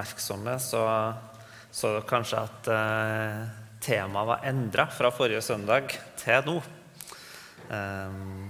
oppmerksomme, 0.00 0.56
så 0.60 0.84
så 1.70 2.00
kanskje 2.02 2.38
at 2.40 2.68
eh, 2.74 3.42
temaet 3.80 4.28
var 4.28 4.46
endra 4.48 4.88
fra 4.90 5.10
forrige 5.14 5.42
søndag 5.44 5.92
til 6.18 6.46
nå. 6.48 6.56
Um, 7.70 8.48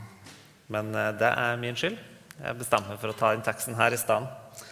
men 0.72 0.94
eh, 0.96 1.12
det 1.20 1.28
er 1.28 1.60
min 1.60 1.76
skyld. 1.76 1.98
Jeg 2.40 2.56
bestemmer 2.56 2.94
meg 2.94 3.02
for 3.02 3.12
å 3.12 3.18
ta 3.18 3.34
den 3.34 3.44
teksten 3.44 3.76
her 3.76 3.92
i 3.92 4.00
stedet. 4.00 4.64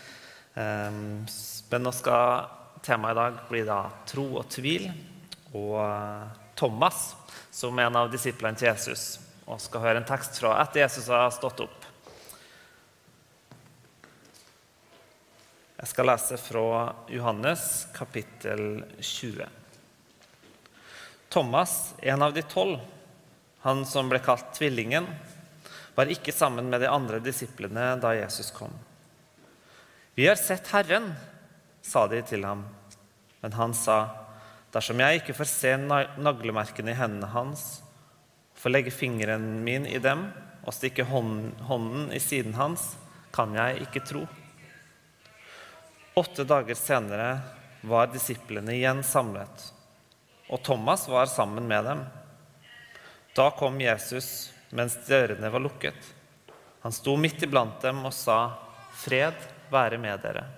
Um, 0.56 1.26
men 1.68 1.84
nå 1.84 1.92
skal 1.92 2.48
temaet 2.86 3.12
i 3.12 3.20
dag 3.20 3.42
bli 3.50 3.62
da 3.68 3.82
tro 4.08 4.24
og 4.40 4.48
tvil. 4.48 4.88
Og 5.52 5.76
Thomas, 6.56 7.12
som 7.52 7.76
er 7.76 7.90
en 7.90 8.00
av 8.00 8.08
disiplene 8.12 8.56
til 8.56 8.70
Jesus, 8.70 9.18
og 9.44 9.60
skal 9.60 9.84
høre 9.84 10.00
en 10.00 10.08
tekst 10.08 10.40
fra 10.40 10.56
etter 10.62 10.86
Jesus 10.86 11.12
har 11.12 11.28
stått 11.36 11.60
opp. 11.68 11.87
Jeg 15.78 15.92
skal 15.92 16.08
lese 16.10 16.34
fra 16.42 16.62
Johannes 17.06 17.62
kapittel 17.94 18.80
20. 18.98 19.44
Thomas, 21.30 21.94
en 22.02 22.22
av 22.22 22.32
de 22.34 22.42
tolv, 22.42 22.80
han 23.62 23.84
som 23.86 24.10
ble 24.10 24.18
kalt 24.18 24.48
Tvillingen, 24.56 25.06
var 25.94 26.10
ikke 26.10 26.34
sammen 26.34 26.66
med 26.72 26.82
de 26.82 26.88
andre 26.90 27.20
disiplene 27.22 27.92
da 28.02 28.10
Jesus 28.18 28.50
kom. 28.56 28.74
Vi 30.18 30.26
har 30.26 30.34
sett 30.40 30.66
Herren, 30.74 31.12
sa 31.78 32.08
de 32.10 32.24
til 32.26 32.42
ham. 32.42 32.66
Men 33.38 33.54
han 33.54 33.76
sa, 33.78 34.00
dersom 34.74 34.98
jeg 34.98 35.22
ikke 35.22 35.38
får 35.38 35.50
se 35.52 35.76
naglemerkene 35.78 36.90
i 36.90 36.98
hendene 36.98 37.30
hans, 37.36 37.84
får 38.58 38.74
legge 38.74 38.96
fingeren 38.98 39.46
min 39.62 39.86
i 39.86 40.02
dem 40.02 40.26
og 40.64 40.74
stikke 40.74 41.06
hånden 41.06 42.10
i 42.10 42.18
siden 42.18 42.58
hans, 42.58 42.96
kan 43.30 43.54
jeg 43.54 43.86
ikke 43.86 44.06
tro. 44.10 44.26
Åtte 46.18 46.44
dager 46.44 46.74
senere 46.74 47.38
var 47.80 48.08
disiplene 48.10 48.72
igjen 48.74 49.04
samlet, 49.06 49.68
og 50.50 50.58
Thomas 50.66 51.04
var 51.06 51.28
sammen 51.30 51.68
med 51.70 51.84
dem. 51.86 52.00
Da 53.38 53.52
kom 53.54 53.78
Jesus 53.78 54.50
mens 54.74 54.96
dørene 55.06 55.46
var 55.54 55.62
lukket. 55.62 56.08
Han 56.82 56.96
sto 56.96 57.14
midt 57.14 57.46
iblant 57.46 57.78
dem 57.86 58.02
og 58.02 58.10
sa, 58.16 58.58
'Fred 58.98 59.46
være 59.70 60.02
med 60.02 60.18
dere.' 60.26 60.48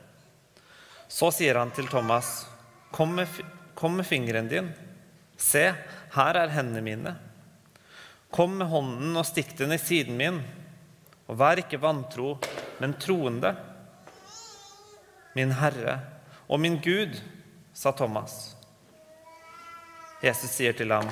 Så 1.09 1.29
sier 1.29 1.61
han 1.61 1.77
til 1.77 1.93
Thomas, 1.93 2.49
'Kom 2.91 3.15
med, 3.21 3.29
kom 3.75 4.01
med 4.01 4.07
fingeren 4.09 4.49
din. 4.49 4.73
Se, 5.37 5.75
her 6.17 6.35
er 6.41 6.57
hendene 6.57 6.81
mine.' 6.81 7.17
'Kom 8.33 8.57
med 8.57 8.73
hånden 8.73 9.13
og 9.17 9.29
stikk 9.29 9.59
den 9.59 9.77
i 9.77 9.79
siden 9.79 10.17
min.' 10.17 10.45
Og 11.29 11.37
vær 11.37 11.61
ikke 11.61 11.85
vantro, 11.85 12.39
men 12.81 12.97
troende.' 12.97 13.70
Min 15.35 15.53
Herre 15.55 15.99
og 16.51 16.61
min 16.61 16.81
Gud, 16.83 17.21
sa 17.73 17.93
Thomas. 17.93 18.57
Jesus 20.21 20.51
sier 20.53 20.75
til 20.77 20.91
ham, 20.93 21.07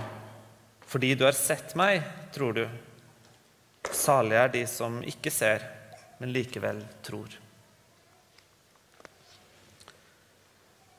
fordi 0.88 1.14
du 1.14 1.24
har 1.24 1.36
sett 1.36 1.76
meg, 1.78 2.02
tror 2.34 2.56
du. 2.56 2.64
Salige 3.94 4.40
er 4.42 4.50
de 4.52 4.64
som 4.68 4.98
ikke 5.06 5.32
ser, 5.32 5.64
men 6.18 6.34
likevel 6.34 6.82
tror. 7.06 7.38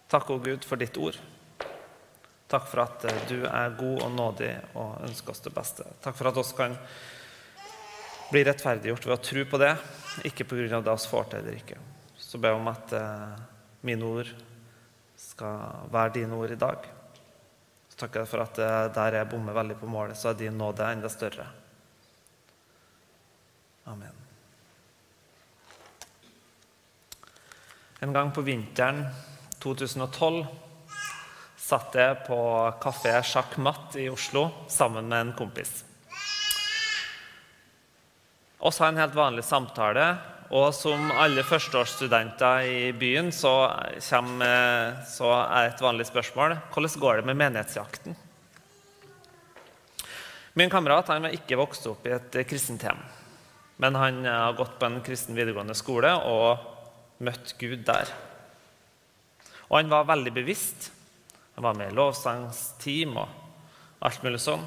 Takk, 0.09 0.31
å 0.31 0.39
Gud, 0.41 0.65
for 0.65 0.79
ditt 0.81 0.97
ord. 0.97 1.19
Takk 2.49 2.65
for 2.71 2.81
at 2.81 3.03
eh, 3.05 3.21
du 3.29 3.43
er 3.45 3.75
god 3.77 4.07
og 4.07 4.15
nådig 4.15 4.53
og 4.79 5.03
ønsker 5.05 5.35
oss 5.35 5.43
det 5.45 5.53
beste. 5.53 5.85
Takk 6.01 6.17
for 6.17 6.31
at 6.31 6.39
oss 6.41 6.55
kan 6.57 6.73
bli 8.31 8.41
rettferdiggjort 8.47 9.05
ved 9.05 9.17
å 9.19 9.21
tro 9.21 9.45
på 9.51 9.61
det, 9.61 9.75
ikke 10.25 10.47
pga. 10.49 10.81
det 10.81 10.95
oss 10.95 11.05
får 11.09 11.29
til 11.29 11.43
eller 11.43 11.61
ikke 11.61 11.77
så 12.29 12.37
ber 12.37 12.53
jeg 12.53 12.61
om 12.61 12.67
at 12.69 12.91
eh, 12.93 13.37
mine 13.89 14.05
ord 14.05 14.27
skal 15.17 15.87
være 15.89 16.13
dine 16.19 16.37
ord 16.37 16.53
i 16.53 16.59
dag. 16.61 16.85
Så 17.89 17.97
takker 18.03 18.21
jeg 18.21 18.29
for 18.29 18.43
at 18.43 18.61
eh, 18.61 18.83
der 18.93 19.17
jeg 19.17 19.29
bommer 19.31 19.57
veldig 19.57 19.79
på 19.81 19.89
målet, 19.89 20.17
så 20.17 20.29
er 20.29 20.37
din 20.37 20.59
nåde 20.61 20.85
enda 20.85 21.09
større. 21.09 21.47
Amen. 23.89 24.13
En 28.05 28.13
gang 28.13 28.29
på 28.31 28.45
vinteren 28.45 29.01
2012 29.59 30.45
satt 31.59 31.97
jeg 31.97 32.23
på 32.29 32.41
kafé 32.81 33.17
Sjakk 33.25 33.57
Matt 33.57 33.97
i 33.97 34.05
Oslo 34.09 34.51
sammen 34.69 35.09
med 35.09 35.25
en 35.25 35.37
kompis. 35.37 35.79
Vi 38.59 38.69
hadde 38.69 38.87
en 38.93 39.01
helt 39.01 39.17
vanlig 39.17 39.43
samtale 39.49 40.11
og 40.49 40.71
som 40.73 41.11
alle 41.13 41.43
førsteårsstudenter 41.45 42.65
i 42.65 42.79
byen 42.97 43.29
så, 43.35 43.53
kommer, 44.01 44.95
så 45.05 45.29
er 45.43 45.69
et 45.69 45.83
vanlig 45.83 46.07
spørsmål 46.09 46.55
hvordan 46.73 47.03
går 47.03 47.19
det 47.19 47.27
med 47.29 47.37
menighetsjakten. 47.37 48.17
Min 50.57 50.73
kamerat 50.73 51.11
han 51.13 51.27
var 51.27 51.35
ikke 51.37 51.59
vokst 51.59 51.85
opp 51.87 52.07
i 52.09 52.15
et 52.17 52.39
kristent 52.49 52.83
hjem. 52.83 52.99
Men 53.79 53.95
han 53.95 54.25
har 54.25 54.57
gått 54.57 54.79
på 54.79 54.89
en 54.89 54.99
kristen 55.05 55.37
videregående 55.37 55.77
skole 55.77 56.11
og 56.27 57.21
møtt 57.23 57.53
Gud 57.61 57.85
der. 57.87 58.09
Og 59.69 59.77
han 59.77 59.93
var 59.93 60.09
veldig 60.09 60.33
bevisst. 60.35 60.89
Han 61.55 61.69
var 61.69 61.77
med 61.77 61.93
i 61.93 61.95
lovsangsteam 61.95 63.21
og 63.21 63.37
alt 64.03 64.25
mulig 64.25 64.41
sånn 64.41 64.65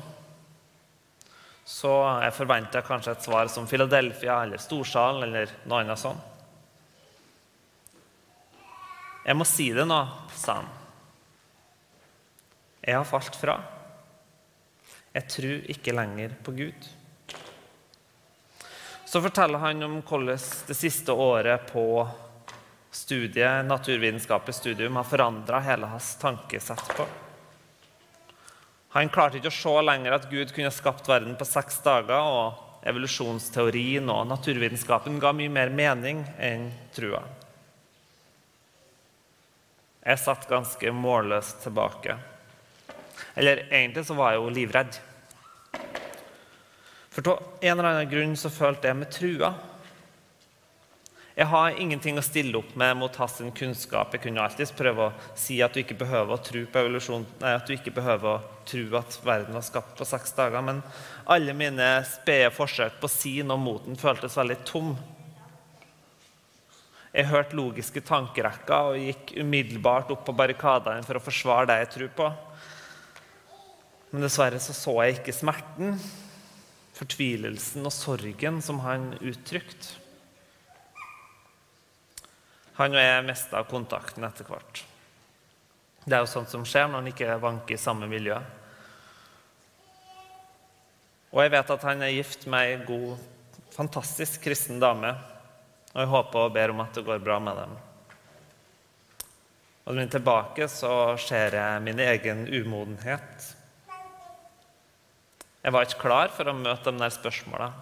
så 1.73 1.93
jeg 2.21 2.35
forventer 2.37 2.85
kanskje 2.85 3.15
et 3.15 3.25
svar 3.25 3.49
som 3.49 3.65
Philadelphia 3.69 4.43
eller 4.45 4.61
Storsalen 4.61 5.25
eller 5.25 5.53
noe 5.65 5.81
annet 5.81 6.01
sånt. 6.01 6.29
Jeg 9.23 9.39
må 9.39 9.47
si 9.47 9.71
det 9.73 9.87
nå, 9.87 10.01
sa 10.37 10.59
han. 10.59 10.69
Jeg 12.83 12.99
har 12.99 13.07
falt 13.07 13.39
fra. 13.39 13.55
Jeg 15.15 15.29
tror 15.31 15.71
ikke 15.73 15.95
lenger 15.95 16.35
på 16.43 16.55
Gud. 16.59 16.89
Så 19.07 19.23
forteller 19.23 19.63
han 19.63 19.87
om 19.87 20.01
hvordan 20.01 20.45
det 20.69 20.77
siste 20.77 21.15
året 21.15 21.71
på 21.71 21.87
studiet, 22.93 23.65
naturvitenskapelig 23.65 24.59
studium 24.59 24.99
har 25.01 25.09
forandra 25.09 25.63
hele 25.65 25.89
hans 25.95 26.17
tankesett 26.21 26.97
på. 26.97 27.07
Han 28.93 29.09
klarte 29.09 29.39
ikke 29.39 29.49
å 29.49 29.57
se 29.57 29.73
lenger 29.87 30.19
at 30.19 30.29
Gud 30.29 30.51
kunne 30.53 30.73
skapt 30.75 31.09
verden 31.09 31.37
på 31.39 31.49
seks 31.49 31.81
dager. 31.85 32.21
og 32.21 32.69
Evolusjonsteorien 32.83 34.09
og 34.11 34.27
naturvitenskapen 34.27 35.21
ga 35.23 35.31
mye 35.37 35.53
mer 35.53 35.71
mening 35.71 36.25
enn 36.43 36.67
trua. 36.93 37.23
Jeg 40.03 40.19
satt 40.19 40.49
ganske 40.51 40.91
målløst 40.91 41.63
tilbake. 41.63 42.17
Eller 43.39 43.69
egentlig 43.71 44.03
så 44.09 44.17
var 44.19 44.35
jeg 44.35 44.43
jo 44.43 44.55
livredd. 44.57 44.99
For 47.13 47.31
av 47.31 47.45
en 47.61 47.77
eller 47.77 47.91
annen 47.93 48.11
grunn 48.11 48.35
så 48.41 48.51
følte 48.51 48.91
jeg 48.91 48.99
med 48.99 49.15
trua 49.15 49.53
jeg 51.33 51.49
har 51.49 51.79
ingenting 51.81 52.19
å 52.21 52.25
stille 52.25 52.59
opp 52.59 52.75
med 52.77 52.97
mot 53.01 53.15
hans 53.17 53.39
kunnskap. 53.57 54.13
Jeg 54.13 54.27
kunne 54.27 54.43
alltids 54.45 54.75
prøve 54.77 55.07
å 55.07 55.37
si 55.39 55.63
at 55.65 55.73
du 55.73 55.81
ikke 55.81 55.97
behøver 56.03 56.37
å 56.37 56.43
tro 56.45 56.61
på 56.69 56.83
evolusjon, 56.83 57.25
nei, 57.41 57.55
at 57.57 57.65
du 57.65 57.73
ikke 57.73 57.95
behøver 57.97 58.35
å 58.35 58.67
tro 58.69 58.99
at 59.01 59.17
verden 59.25 59.57
var 59.57 59.65
skapt 59.65 59.97
på 59.97 60.09
seks 60.09 60.37
dager. 60.37 60.61
Men 60.61 60.83
alle 61.33 61.55
mine 61.57 61.89
spede 62.09 62.53
forsøk 62.53 63.01
på 63.01 63.09
å 63.09 63.15
si 63.15 63.39
noe 63.49 63.61
mot 63.61 63.87
den 63.89 63.97
føltes 64.01 64.37
veldig 64.37 64.59
tom. 64.69 64.93
Jeg 67.17 67.29
hørte 67.33 67.57
logiske 67.57 68.05
tankerekker 68.09 68.93
og 68.93 69.01
gikk 69.01 69.35
umiddelbart 69.41 70.13
opp 70.13 70.27
på 70.29 70.37
barrikadene 70.37 71.05
for 71.05 71.17
å 71.17 71.25
forsvare 71.25 71.69
det 71.73 71.79
jeg 71.81 71.93
tror 71.97 72.13
på. 72.21 72.29
Men 74.13 74.29
dessverre 74.29 74.61
så, 74.61 74.77
så 74.77 74.99
jeg 75.01 75.23
ikke 75.23 75.37
smerten, 75.37 75.97
fortvilelsen 76.93 77.89
og 77.89 77.97
sorgen 77.97 78.61
som 78.65 78.85
han 78.85 79.15
uttrykte. 79.25 80.02
Han 82.79 82.97
og 82.97 83.03
jeg 83.03 83.27
mista 83.27 83.61
kontakten 83.69 84.25
etter 84.25 84.49
hvert. 84.49 84.83
Det 86.05 86.17
er 86.17 86.25
jo 86.25 86.31
sånt 86.31 86.51
som 86.51 86.65
skjer 86.67 86.89
når 86.91 87.03
en 87.03 87.11
ikke 87.13 87.39
vanker 87.43 87.77
i 87.77 87.81
samme 87.81 88.09
miljø. 88.11 88.39
Og 91.33 91.45
jeg 91.45 91.53
vet 91.55 91.71
at 91.77 91.87
han 91.87 92.03
er 92.05 92.17
gift 92.17 92.49
med 92.51 92.73
ei 92.73 92.81
god, 92.85 93.21
fantastisk 93.73 94.43
kristen 94.45 94.83
dame. 94.83 95.15
Og 95.93 96.03
jeg 96.03 96.11
håper 96.13 96.47
og 96.47 96.53
ber 96.57 96.73
om 96.73 96.83
at 96.85 96.97
det 96.97 97.07
går 97.07 97.23
bra 97.25 97.39
med 97.41 97.61
dem. 97.61 97.79
Og 99.83 99.95
når 99.95 100.03
jeg 100.03 100.09
er 100.09 100.17
tilbake, 100.17 100.69
så 100.71 100.93
ser 101.21 101.57
jeg 101.59 101.83
min 101.83 102.03
egen 102.03 102.45
umodenhet. 102.49 103.49
Jeg 105.63 105.75
var 105.75 105.87
ikke 105.87 106.03
klar 106.03 106.31
for 106.35 106.51
å 106.51 106.55
møte 106.59 106.91
de 106.91 106.99
der 106.99 107.15
spørsmåla. 107.15 107.73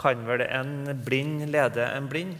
Kan 0.00 0.26
vel 0.28 0.44
en 0.46 0.92
blind 1.04 1.46
lede 1.52 1.84
en 1.92 2.08
blind? 2.08 2.36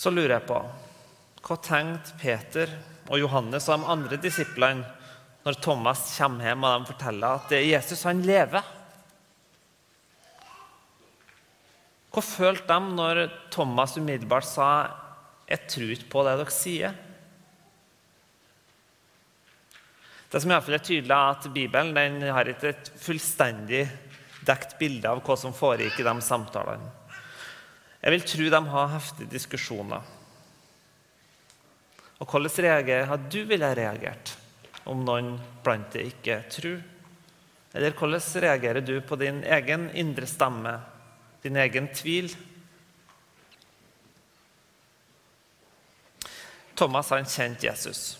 Så 0.00 0.12
lurer 0.12 0.38
jeg 0.38 0.48
på 0.48 0.60
hva 1.44 1.56
tenkte 1.60 2.16
Peter 2.20 2.72
og 3.10 3.20
Johannes 3.20 3.66
og 3.68 3.82
de 3.82 3.92
andre 3.92 4.18
disiplene 4.20 4.86
når 5.44 5.58
Thomas 5.64 6.04
kommer 6.14 6.50
hjem 6.50 6.64
og 6.64 6.74
de 6.82 6.92
forteller 6.92 7.36
at 7.36 7.52
det 7.52 7.58
er 7.58 7.68
Jesus 7.74 8.04
han 8.08 8.22
lever? 8.24 8.64
Hva 12.10 12.24
følte 12.24 12.68
de 12.72 12.96
når 12.96 13.22
Thomas 13.52 13.96
umiddelbart 13.96 14.48
sa 14.48 14.68
'Jeg 15.48 15.68
tror 15.68 15.90
ikke 15.90 16.10
på 16.10 16.24
det 16.24 16.36
dere 16.38 16.54
sier'? 16.54 16.94
Det 20.30 20.40
som 20.40 20.50
i 20.50 20.54
hvert 20.54 20.64
fall 20.64 20.74
er 20.74 20.86
tydelig 20.86 21.10
er 21.10 21.30
at 21.30 21.52
Bibelen 21.54 22.22
har 22.22 22.44
ikke 22.44 22.68
et 22.68 22.90
fullstendig 22.96 23.88
dekt 24.46 24.78
bilde 24.78 25.08
av 25.10 25.22
hva 25.22 25.36
som 25.36 25.52
foregikk 25.52 26.00
i 26.00 26.06
de 26.06 26.20
samtalene. 26.20 26.99
Jeg 28.00 28.14
vil 28.14 28.24
tro 28.24 28.46
de 28.48 28.60
har 28.72 28.92
heftige 28.94 29.32
diskusjoner. 29.32 30.04
Og 32.20 32.28
hvordan 32.28 32.64
reagerer 32.64 33.08
har 33.08 33.20
du 33.32 33.42
ville 33.48 33.74
reagert 33.76 34.36
om 34.88 35.02
noen 35.04 35.34
blant 35.64 35.92
deg 35.92 36.08
ikke 36.12 36.38
tror? 36.52 36.80
Eller 37.76 37.94
hvordan 37.96 38.42
reagerer 38.44 38.84
du 38.84 38.96
på 39.04 39.18
din 39.20 39.42
egen 39.44 39.90
indre 39.96 40.28
stemme, 40.28 40.78
din 41.44 41.56
egen 41.60 41.88
tvil? 41.94 42.32
Thomas 46.76 47.12
han 47.12 47.28
kjente 47.28 47.68
Jesus. 47.68 48.16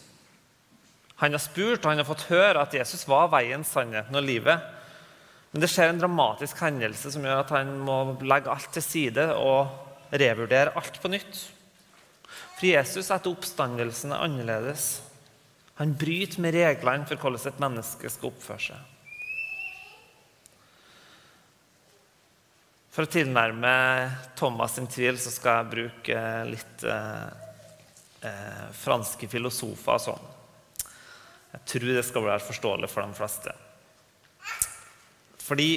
Han 1.21 1.33
har 1.33 1.41
spurt 1.41 1.85
og 1.85 1.91
han 1.91 2.00
har 2.00 2.09
fått 2.09 2.29
høre 2.31 2.61
at 2.61 2.76
Jesus 2.76 3.06
var 3.09 3.29
veien, 3.33 3.65
sannheten 3.65 4.17
og 4.17 4.25
livet. 4.25 4.61
Men 5.50 5.64
det 5.64 5.70
skjer 5.73 5.91
en 5.91 5.99
dramatisk 5.99 6.61
hendelse 6.62 7.11
som 7.11 7.25
gjør 7.26 7.43
at 7.43 7.55
han 7.56 7.73
må 7.82 7.97
legge 8.23 8.52
alt 8.52 8.70
til 8.75 8.85
side 8.87 9.25
og 9.35 10.14
revurdere 10.14 10.75
alt 10.79 11.00
på 11.02 11.11
nytt. 11.11 11.41
For 12.61 12.69
Jesus 12.69 13.11
etter 13.11 13.32
oppstandelsen 13.32 14.14
er 14.14 14.23
annerledes. 14.26 14.88
Han 15.81 15.97
bryter 15.99 16.43
med 16.44 16.55
reglene 16.55 17.08
for 17.08 17.19
hvordan 17.19 17.50
et 17.50 17.62
menneske 17.62 18.11
skal 18.12 18.31
oppføre 18.31 18.64
seg. 18.69 18.97
For 22.91 23.06
å 23.06 23.11
tilnærme 23.11 23.73
Thomas 24.38 24.75
sin 24.76 24.88
tvil 24.91 25.19
så 25.23 25.32
skal 25.32 25.61
jeg 25.61 25.70
bruke 25.73 26.23
litt 26.50 26.85
eh, 26.85 27.29
eh, 28.26 28.67
franske 28.76 29.31
filosofer 29.31 29.94
og 29.94 30.05
sånn. 30.05 30.31
Jeg 31.55 31.67
tror 31.73 31.93
det 31.97 32.06
skal 32.06 32.26
være 32.26 32.47
forståelig 32.50 32.91
for 32.91 33.06
de 33.06 33.19
fleste. 33.19 33.55
Fordi 35.41 35.71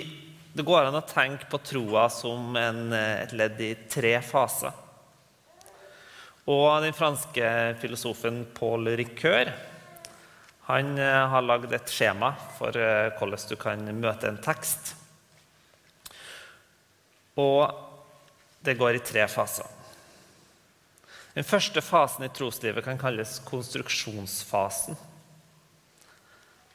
det 0.54 0.66
går 0.68 0.86
an 0.86 1.00
å 1.00 1.06
tenke 1.08 1.48
på 1.50 1.62
troa 1.66 2.06
som 2.14 2.56
en, 2.60 2.94
eh, 2.94 3.24
et 3.24 3.34
ledd 3.34 3.62
i 3.62 3.74
tre 3.90 4.20
faser. 4.22 4.74
Og 6.46 6.82
den 6.84 6.94
franske 6.94 7.78
filosofen 7.80 8.44
Paul 8.54 8.92
Ricoeur 9.00 9.54
han 10.68 10.98
eh, 11.00 11.28
har 11.28 11.44
lagd 11.44 11.74
et 11.76 11.92
skjema 11.92 12.34
for 12.58 12.76
eh, 12.80 13.12
hvordan 13.18 13.48
du 13.50 13.56
kan 13.60 13.82
møte 14.00 14.30
en 14.30 14.40
tekst. 14.44 14.94
Og 17.36 17.66
det 18.64 18.78
går 18.80 19.00
i 19.00 19.04
tre 19.04 19.26
faser. 19.28 19.68
Den 21.34 21.48
første 21.48 21.82
fasen 21.82 22.28
i 22.28 22.32
troslivet 22.32 22.86
kan 22.86 23.00
kalles 23.02 23.40
konstruksjonsfasen. 23.48 24.96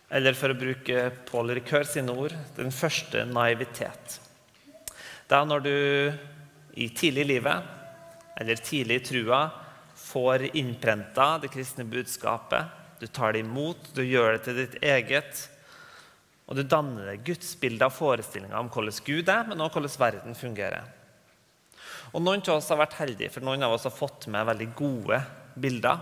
Eller 0.08 0.36
for 0.36 0.52
å 0.52 0.56
bruke 0.56 1.10
Paul 1.28 1.52
Ricœur 1.52 1.84
sine 1.88 2.14
ord 2.16 2.32
den 2.56 2.72
første 2.72 3.26
naivitet. 3.28 4.18
Det 5.28 5.36
er 5.36 5.48
når 5.48 5.64
du 5.66 5.74
i 6.78 6.88
tidlig 6.96 7.26
i 7.26 7.30
livet 7.34 7.74
eller 8.38 8.62
tidlig 8.62 9.00
i 9.00 9.04
trua 9.04 9.40
får 9.98 10.46
innprenta 10.56 11.34
det 11.42 11.50
kristne 11.52 11.84
budskapet. 11.84 12.76
Du 13.00 13.06
tar 13.06 13.34
det 13.34 13.42
imot, 13.44 13.90
du 13.94 14.02
gjør 14.06 14.36
det 14.36 14.42
til 14.46 14.60
ditt 14.62 14.76
eget. 14.82 15.42
Og 16.48 16.56
du 16.56 16.62
danner 16.64 17.10
deg 17.10 17.26
gudsbilde 17.26 17.84
av 17.84 17.92
forestillinger 17.92 18.56
om 18.56 18.70
hvordan 18.72 19.02
Gud 19.04 19.28
er, 19.28 19.44
men 19.50 19.60
også 19.60 19.82
hvordan 19.82 19.98
verden 20.00 20.38
fungerer. 20.38 20.86
Og 22.14 22.22
Noen 22.24 22.40
av 22.46 22.56
oss 22.56 22.70
har 22.72 22.80
vært 22.80 22.96
heldige, 23.02 23.34
for 23.34 23.44
noen 23.44 23.66
av 23.66 23.74
oss 23.74 23.84
har 23.84 23.92
fått 23.92 24.30
med 24.32 24.46
veldig 24.48 24.68
gode 24.78 25.18
bilder. 25.60 26.00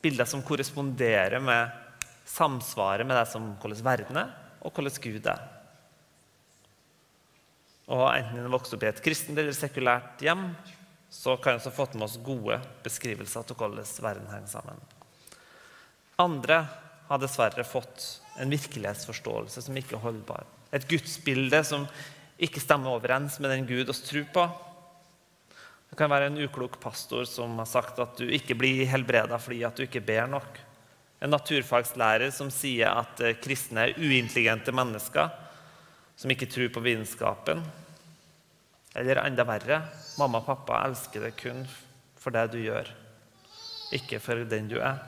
Bilder 0.00 0.28
som 0.30 0.44
korresponderer 0.46 1.42
med 1.44 1.82
samsvaret 2.26 3.06
med 3.06 3.16
det 3.18 3.26
som 3.30 3.52
hvordan 3.62 3.84
verden 3.86 4.18
er, 4.20 4.32
og 4.60 4.74
hvordan 4.74 5.02
Gud 5.02 5.28
er. 5.30 5.44
Og 7.86 8.08
Enten 8.10 8.42
en 8.42 8.50
vokser 8.50 8.76
opp 8.76 8.84
i 8.84 8.90
et 8.90 9.04
kristent 9.04 9.38
eller 9.38 9.54
sekulært 9.54 10.22
hjem, 10.24 10.48
så 11.10 11.36
kan 11.38 11.60
vi 11.62 11.70
fått 11.70 11.94
med 11.94 12.08
oss 12.08 12.18
gode 12.18 12.58
beskrivelser 12.84 13.44
av 13.44 13.54
hvordan 13.54 13.86
verden 14.02 14.26
henger 14.32 14.50
sammen. 14.50 14.82
Andre 16.18 16.64
har 17.06 17.22
dessverre 17.22 17.62
fått 17.64 18.22
en 18.42 18.50
virkelighetsforståelse 18.50 19.62
som 19.62 19.78
ikke 19.78 19.96
er 19.96 20.02
holdbar. 20.02 20.44
Et 20.74 20.86
gudsbilde 20.90 21.62
som 21.64 21.86
ikke 22.42 22.60
stemmer 22.60 22.96
overens 22.96 23.38
med 23.40 23.52
den 23.54 23.68
Gud 23.68 23.92
oss 23.92 24.02
tror 24.04 24.26
på. 24.34 24.46
Det 25.86 25.96
kan 26.00 26.10
være 26.10 26.32
en 26.32 26.40
uklok 26.42 26.80
pastor 26.82 27.24
som 27.30 27.54
har 27.60 27.70
sagt 27.70 28.00
at 28.02 28.18
du 28.18 28.26
ikke 28.26 28.58
blir 28.58 28.88
helbreda 28.90 29.38
fordi 29.40 29.62
at 29.64 29.78
du 29.78 29.86
ikke 29.86 30.02
ber 30.04 30.26
nok. 30.28 30.65
En 31.20 31.32
naturfagslærer 31.32 32.30
som 32.34 32.50
sier 32.52 32.92
at 32.92 33.20
eh, 33.24 33.38
kristne 33.40 33.88
er 33.88 33.98
uintelligente 33.98 34.74
mennesker 34.74 35.32
som 36.16 36.32
ikke 36.32 36.48
tror 36.50 36.70
på 36.72 36.84
vitenskapen. 36.84 37.62
Eller 38.96 39.20
enda 39.24 39.44
verre 39.48 39.82
mamma 40.16 40.40
og 40.40 40.48
pappa 40.48 40.84
elsker 40.86 41.26
deg 41.26 41.36
kun 41.40 41.66
for 42.20 42.34
det 42.34 42.46
du 42.54 42.58
gjør, 42.58 42.88
ikke 43.94 44.18
for 44.22 44.40
den 44.48 44.70
du 44.72 44.80
er. 44.80 44.98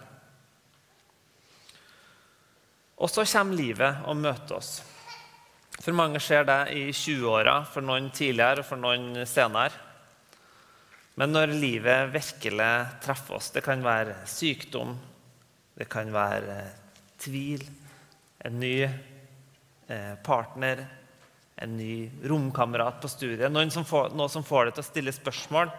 Og 2.99 3.11
så 3.11 3.25
kommer 3.27 3.59
livet 3.59 4.07
og 4.11 4.19
møter 4.19 4.59
oss. 4.59 4.79
For 5.79 5.95
mange 5.95 6.21
skjer 6.23 6.47
det 6.47 6.63
i 6.75 6.89
20-åra, 6.91 7.61
for 7.71 7.87
noen 7.87 8.11
tidligere 8.15 8.65
og 8.65 8.67
for 8.67 8.81
noen 8.83 9.23
senere. 9.31 9.87
Men 11.19 11.33
når 11.35 11.55
livet 11.55 12.13
virkelig 12.15 12.73
treffer 13.03 13.39
oss 13.39 13.51
Det 13.51 13.65
kan 13.67 13.81
være 13.83 14.21
sykdom, 14.31 14.93
det 15.79 15.87
kan 15.91 16.11
være 16.13 16.59
tvil, 17.23 17.63
en 18.47 18.59
ny 18.59 18.77
eh, 18.83 20.15
partner, 20.27 20.85
en 21.59 21.77
ny 21.79 22.09
romkamerat 22.31 23.01
på 23.03 23.11
studiet, 23.11 23.51
noen 23.51 23.71
som 23.75 23.87
får, 23.87 24.13
noe 24.19 24.31
som 24.31 24.47
får 24.47 24.69
deg 24.69 24.77
til 24.77 24.85
å 24.85 24.89
stille 24.89 25.15
spørsmål, 25.15 25.71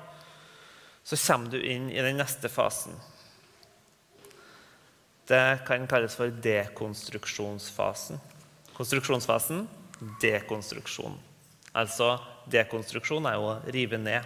så 1.03 1.19
kommer 1.19 1.51
du 1.51 1.59
inn 1.63 1.87
i 1.91 2.03
den 2.03 2.19
neste 2.19 2.51
fasen. 2.51 2.95
Det 5.29 5.61
kan 5.67 5.85
kalles 5.87 6.15
for 6.17 6.31
dekonstruksjonsfasen. 6.43 8.19
Konstruksjonsfasen 8.73 9.67
dekonstruksjon. 10.21 11.17
Altså 11.77 12.15
dekonstruksjon 12.49 13.27
er 13.29 13.37
jo 13.37 13.49
å 13.51 13.59
rive 13.73 13.99
ned. 14.01 14.25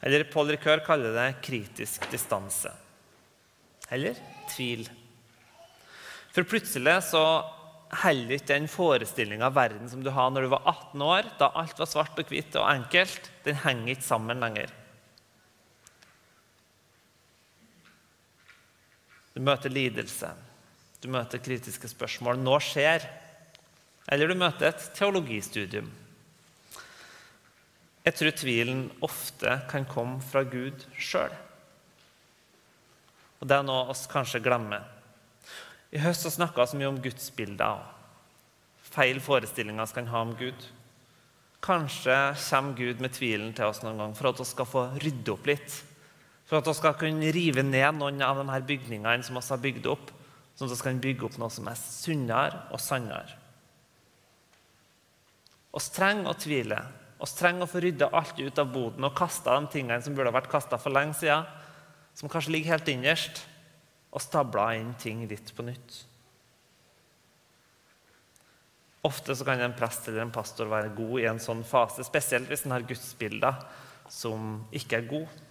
Eller 0.00 0.28
Paul 0.32 0.52
Ricœur 0.52 0.84
kaller 0.84 1.16
det 1.16 1.40
kritisk 1.44 2.06
distanse. 2.12 2.72
Eller 3.90 4.18
tvil. 4.50 4.86
For 6.30 6.46
plutselig 6.46 6.96
så 7.08 7.24
holder 8.00 8.36
ikke 8.36 8.52
den 8.52 8.68
forestillinga 8.70 9.48
av 9.48 9.56
verden 9.56 9.90
som 9.90 10.02
du 10.04 10.12
har 10.14 10.30
når 10.30 10.46
du 10.46 10.52
var 10.52 10.68
18 10.70 11.02
år, 11.02 11.30
da 11.40 11.50
alt 11.58 11.80
var 11.80 11.90
svart 11.90 12.20
og 12.22 12.30
hvitt 12.30 12.54
og 12.60 12.68
enkelt, 12.70 13.32
den 13.46 13.58
henger 13.64 13.96
ikke 13.96 14.06
sammen 14.06 14.42
lenger. 14.42 14.70
Du 19.34 19.42
møter 19.42 19.72
lidelse, 19.72 20.30
du 21.00 21.08
møter 21.10 21.42
kritiske 21.42 21.88
spørsmål. 21.88 22.38
Nå 22.38 22.58
skjer. 22.62 23.06
Eller 24.10 24.28
du 24.28 24.36
møter 24.36 24.68
et 24.68 24.88
teologistudium. 24.96 25.88
Jeg 28.04 28.16
tror 28.16 28.34
tvilen 28.36 28.82
ofte 29.04 29.54
kan 29.70 29.86
komme 29.88 30.20
fra 30.24 30.42
Gud 30.44 30.84
sjøl. 30.98 31.32
Og 33.40 33.48
det 33.48 33.56
er 33.56 33.64
noe 33.66 33.88
oss 33.92 34.06
kanskje 34.10 34.42
glemmer. 34.44 34.84
I 35.90 36.02
høst 36.02 36.28
snakka 36.30 36.68
vi 36.70 36.82
mye 36.82 36.92
om 36.92 37.00
gudsbilder 37.02 37.88
feil 38.90 39.20
forestillinger 39.22 39.86
vi 39.86 39.98
kan 39.98 40.10
ha 40.10 40.22
om 40.24 40.34
Gud. 40.38 40.66
Kanskje 41.62 42.16
kommer 42.40 42.76
Gud 42.76 43.02
med 43.04 43.14
tvilen 43.14 43.52
til 43.54 43.68
oss 43.68 43.82
noen 43.84 44.00
gang 44.00 44.14
for 44.16 44.30
at 44.30 44.40
vi 44.40 44.48
skal 44.48 44.68
få 44.68 44.86
rydde 45.02 45.34
opp 45.34 45.50
litt. 45.50 45.76
For 46.48 46.58
at 46.58 46.70
vi 46.70 46.74
skal 46.78 46.96
kunne 46.98 47.34
rive 47.34 47.62
ned 47.62 48.00
noen 48.00 48.22
av 48.26 48.40
de 48.40 48.46
her 48.50 48.64
bygningene 48.66 49.26
som 49.26 49.38
vi 49.38 49.44
har 49.46 49.62
bygd 49.62 49.90
opp, 49.92 50.08
sånn 50.56 50.70
at 50.70 50.74
vi 50.74 50.86
kan 50.88 51.04
bygge 51.04 51.28
opp 51.28 51.36
noe 51.38 51.52
som 51.52 51.68
er 51.70 51.78
sunnere 51.78 52.64
og 52.72 52.82
sannere. 52.82 53.36
Vi 55.70 55.84
trenger 55.94 56.32
å 56.32 56.38
tvile. 56.40 56.80
Vi 57.20 57.28
trenger 57.36 57.68
å 57.68 57.70
få 57.70 57.84
rydda 57.84 58.10
alt 58.16 58.40
ut 58.40 58.58
av 58.58 58.72
boden 58.72 59.06
og 59.06 59.14
kasta 59.14 59.54
de 59.60 59.70
tingene 59.76 60.02
som 60.02 60.16
burde 60.16 60.32
ha 60.32 60.38
vært 60.40 60.50
kasta 60.50 60.80
for 60.80 60.96
lenge 60.96 61.14
siden, 61.20 61.46
som 62.14 62.28
kanskje 62.28 62.54
ligger 62.56 62.74
helt 62.74 62.90
innerst 62.92 63.44
og 64.10 64.22
stabla 64.22 64.72
inn 64.78 64.94
ting 65.00 65.22
litt 65.30 65.52
på 65.54 65.64
nytt. 65.66 66.00
Ofte 69.06 69.32
så 69.36 69.46
kan 69.48 69.62
en 69.64 69.76
prest 69.76 70.08
eller 70.08 70.26
en 70.26 70.34
pastor 70.34 70.68
være 70.68 70.92
god 70.96 71.14
i 71.22 71.28
en 71.30 71.40
sånn 71.40 71.62
fase, 71.64 72.04
spesielt 72.04 72.50
hvis 72.50 72.66
en 72.66 72.74
har 72.74 72.84
gudsbilder 72.84 73.62
som 74.10 74.58
ikke 74.76 74.98
er 74.98 75.08
gode. 75.08 75.46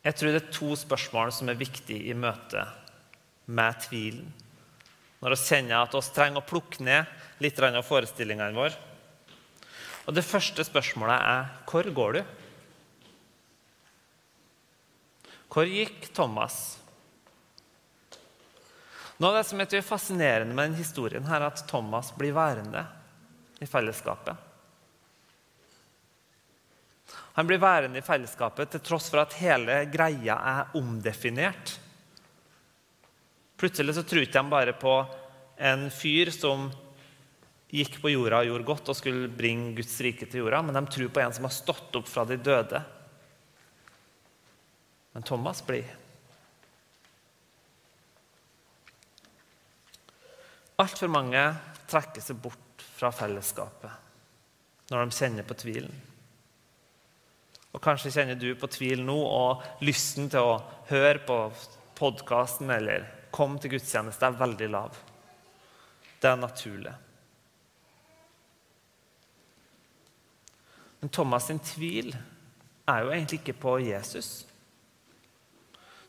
Jeg 0.00 0.16
tror 0.16 0.32
det 0.32 0.40
er 0.40 0.52
to 0.56 0.74
spørsmål 0.80 1.30
som 1.36 1.50
er 1.52 1.60
viktige 1.60 2.08
i 2.08 2.16
møte 2.16 2.64
med 3.46 3.82
tvilen. 3.84 4.32
når 5.20 5.34
vi 5.36 5.36
kjenner 5.36 5.82
at 5.82 5.92
vi 5.92 6.00
trenger 6.16 6.40
å 6.40 6.48
plukke 6.48 6.82
ned 6.82 7.04
litt 7.44 7.58
av 7.60 7.82
forestillingene 7.84 8.56
våre. 8.56 8.72
Og 10.10 10.14
Det 10.16 10.26
første 10.26 10.64
spørsmålet 10.66 11.22
er 11.22 11.50
hvor 11.70 11.86
går 11.94 12.16
du? 12.16 12.22
Hvor 15.50 15.70
gikk 15.70 16.08
Thomas? 16.10 16.56
Noe 19.22 19.30
av 19.30 19.38
det 19.38 19.44
som 19.46 19.62
er 19.62 19.86
fascinerende 19.86 20.50
med 20.50 20.66
denne 20.66 20.80
historien, 20.80 21.22
er 21.30 21.46
at 21.46 21.62
Thomas 21.70 22.10
blir 22.18 22.34
værende 22.34 22.82
i 23.62 23.70
fellesskapet. 23.70 24.34
Han 27.38 27.46
blir 27.46 27.62
værende 27.62 28.02
i 28.02 28.04
fellesskapet 28.04 28.74
til 28.74 28.82
tross 28.90 29.06
for 29.12 29.22
at 29.22 29.38
hele 29.38 29.84
greia 29.94 30.40
er 30.56 30.74
omdefinert. 30.80 31.76
Plutselig 33.62 33.94
så 33.94 34.02
tror 34.02 34.26
ikke 34.26 34.46
bare 34.50 34.74
på 34.74 34.98
en 35.70 35.86
fyr 35.94 36.34
som 36.34 36.66
gikk 37.70 38.00
på 38.02 38.10
jorda 38.12 38.42
og 38.42 38.50
gjorde 38.50 38.68
godt 38.68 38.90
og 38.92 38.98
skulle 38.98 39.30
bringe 39.32 39.74
Guds 39.78 39.94
rike 40.02 40.26
til 40.26 40.42
jorda, 40.44 40.62
men 40.66 40.76
de 40.76 40.82
tror 40.90 41.12
på 41.14 41.22
en 41.22 41.34
som 41.36 41.46
har 41.46 41.54
stått 41.54 41.96
opp 42.00 42.08
fra 42.10 42.24
de 42.28 42.38
døde. 42.40 42.82
Men 45.14 45.26
Thomas 45.26 45.62
blir. 45.66 45.88
Altfor 50.80 51.10
mange 51.12 51.42
trekker 51.90 52.24
seg 52.24 52.38
bort 52.40 52.84
fra 52.96 53.10
fellesskapet 53.12 54.06
når 54.90 55.06
de 55.06 55.14
kjenner 55.14 55.46
på 55.46 55.54
tvilen. 55.54 55.92
Og 57.70 57.82
Kanskje 57.84 58.10
kjenner 58.10 58.38
du 58.38 58.48
på 58.58 58.66
tvil 58.66 59.04
nå, 59.06 59.14
og 59.14 59.84
lysten 59.86 60.26
til 60.32 60.42
å 60.42 60.56
høre 60.88 61.20
på 61.22 61.36
podkasten 62.00 62.72
eller 62.74 63.06
komme 63.30 63.60
til 63.62 63.76
gudstjeneste 63.76 64.26
er 64.26 64.40
veldig 64.40 64.68
lav. 64.72 64.98
Det 66.20 66.32
er 66.32 66.40
naturlig. 66.40 66.96
Men 71.00 71.10
Thomas' 71.10 71.48
sin 71.48 71.58
tvil 71.64 72.12
er 72.88 73.04
jo 73.04 73.12
egentlig 73.12 73.40
ikke 73.40 73.56
på 73.62 73.78
Jesus. 73.80 74.44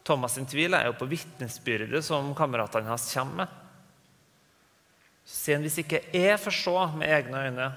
Thomas' 0.04 0.36
sin 0.36 0.50
tvil 0.50 0.76
er 0.76 0.90
jo 0.90 0.98
på 1.00 1.08
vitnesbyrdet 1.12 2.04
som 2.06 2.34
kameratene 2.36 2.92
hans 2.92 3.08
kommer 3.14 3.46
med. 3.46 3.58
Siden 5.32 5.64
hvis 5.64 5.80
ikke 5.84 6.02
jeg 6.12 6.40
får 6.42 6.58
se 6.58 6.78
med 6.98 7.14
egne 7.16 7.44
øyne, 7.48 7.68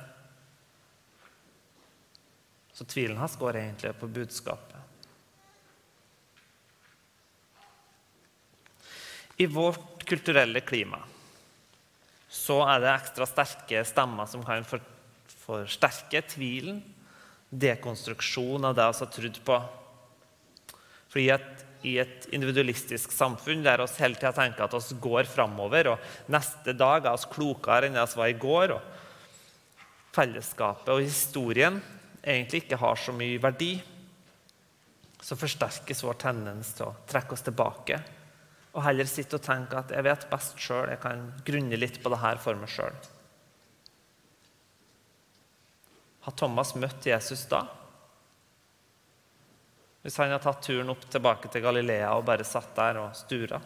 så 2.75 2.87
tvilen 2.90 3.21
hans 3.21 3.37
går 3.38 3.61
egentlig 3.61 3.92
på 4.00 4.09
budskapet. 4.11 4.80
I 9.37 9.47
vårt 9.47 10.02
kulturelle 10.06 10.61
klima 10.61 11.00
så 12.35 12.59
er 12.66 12.83
det 12.83 12.90
ekstra 12.90 13.26
sterke 13.30 13.85
stemmer 13.87 14.26
som 14.30 14.42
kan 14.47 14.66
forsterke 15.44 16.25
tvilen, 16.26 16.80
dekonstruksjon 17.61 18.66
av 18.66 18.75
det 18.76 18.87
vi 18.90 19.00
har 19.02 19.12
trodd 19.14 19.40
på. 19.46 19.58
Fordi 21.12 21.28
at 21.34 21.64
i 21.84 21.99
et 22.00 22.26
individualistisk 22.32 23.12
samfunn 23.12 23.62
der 23.64 23.82
vi 23.82 24.00
hele 24.00 24.18
tida 24.18 24.32
tenker 24.34 24.64
at 24.64 24.75
vi 24.75 24.99
går 25.04 25.28
framover, 25.28 25.92
og 25.92 26.32
neste 26.32 26.73
dag 26.76 27.06
er 27.06 27.20
vi 27.20 27.32
klokere 27.34 27.90
enn 27.90 27.99
vi 28.00 28.20
var 28.20 28.32
i 28.32 28.38
går, 28.46 28.76
og 28.78 30.14
fellesskapet 30.14 30.92
og 30.94 31.04
historien 31.04 31.80
egentlig 32.25 32.64
ikke 32.64 32.80
har 32.80 32.96
så 32.96 33.12
mye 33.12 33.40
verdi, 33.42 33.75
så 35.25 35.37
forsterkes 35.40 36.04
vår 36.04 36.20
tendens 36.20 36.75
til 36.76 36.88
å 36.88 36.96
trekke 37.08 37.37
oss 37.37 37.44
tilbake 37.44 38.00
og 38.75 38.82
heller 38.82 39.06
sitte 39.08 39.38
og 39.38 39.44
tenke 39.44 39.78
at 39.78 39.92
jeg 39.94 40.04
vet 40.04 40.26
best 40.30 40.58
sjøl, 40.61 40.88
jeg 40.90 41.00
kan 41.02 41.28
grunne 41.46 41.78
litt 41.78 42.00
på 42.02 42.11
det 42.11 42.18
her 42.20 42.40
for 42.42 42.58
meg 42.58 42.73
sjøl. 42.73 42.96
Har 46.25 46.33
Thomas 46.33 46.73
møtt 46.75 47.04
Jesus 47.04 47.43
da? 47.50 47.66
Hvis 50.00 50.16
han 50.21 50.31
har 50.33 50.40
tatt 50.40 50.62
turen 50.64 50.88
opp 50.93 51.02
tilbake 51.12 51.50
til 51.52 51.64
Galilea 51.64 52.14
og 52.16 52.25
bare 52.28 52.47
satt 52.49 52.71
der 52.76 53.00
og 53.02 53.16
stura. 53.16 53.59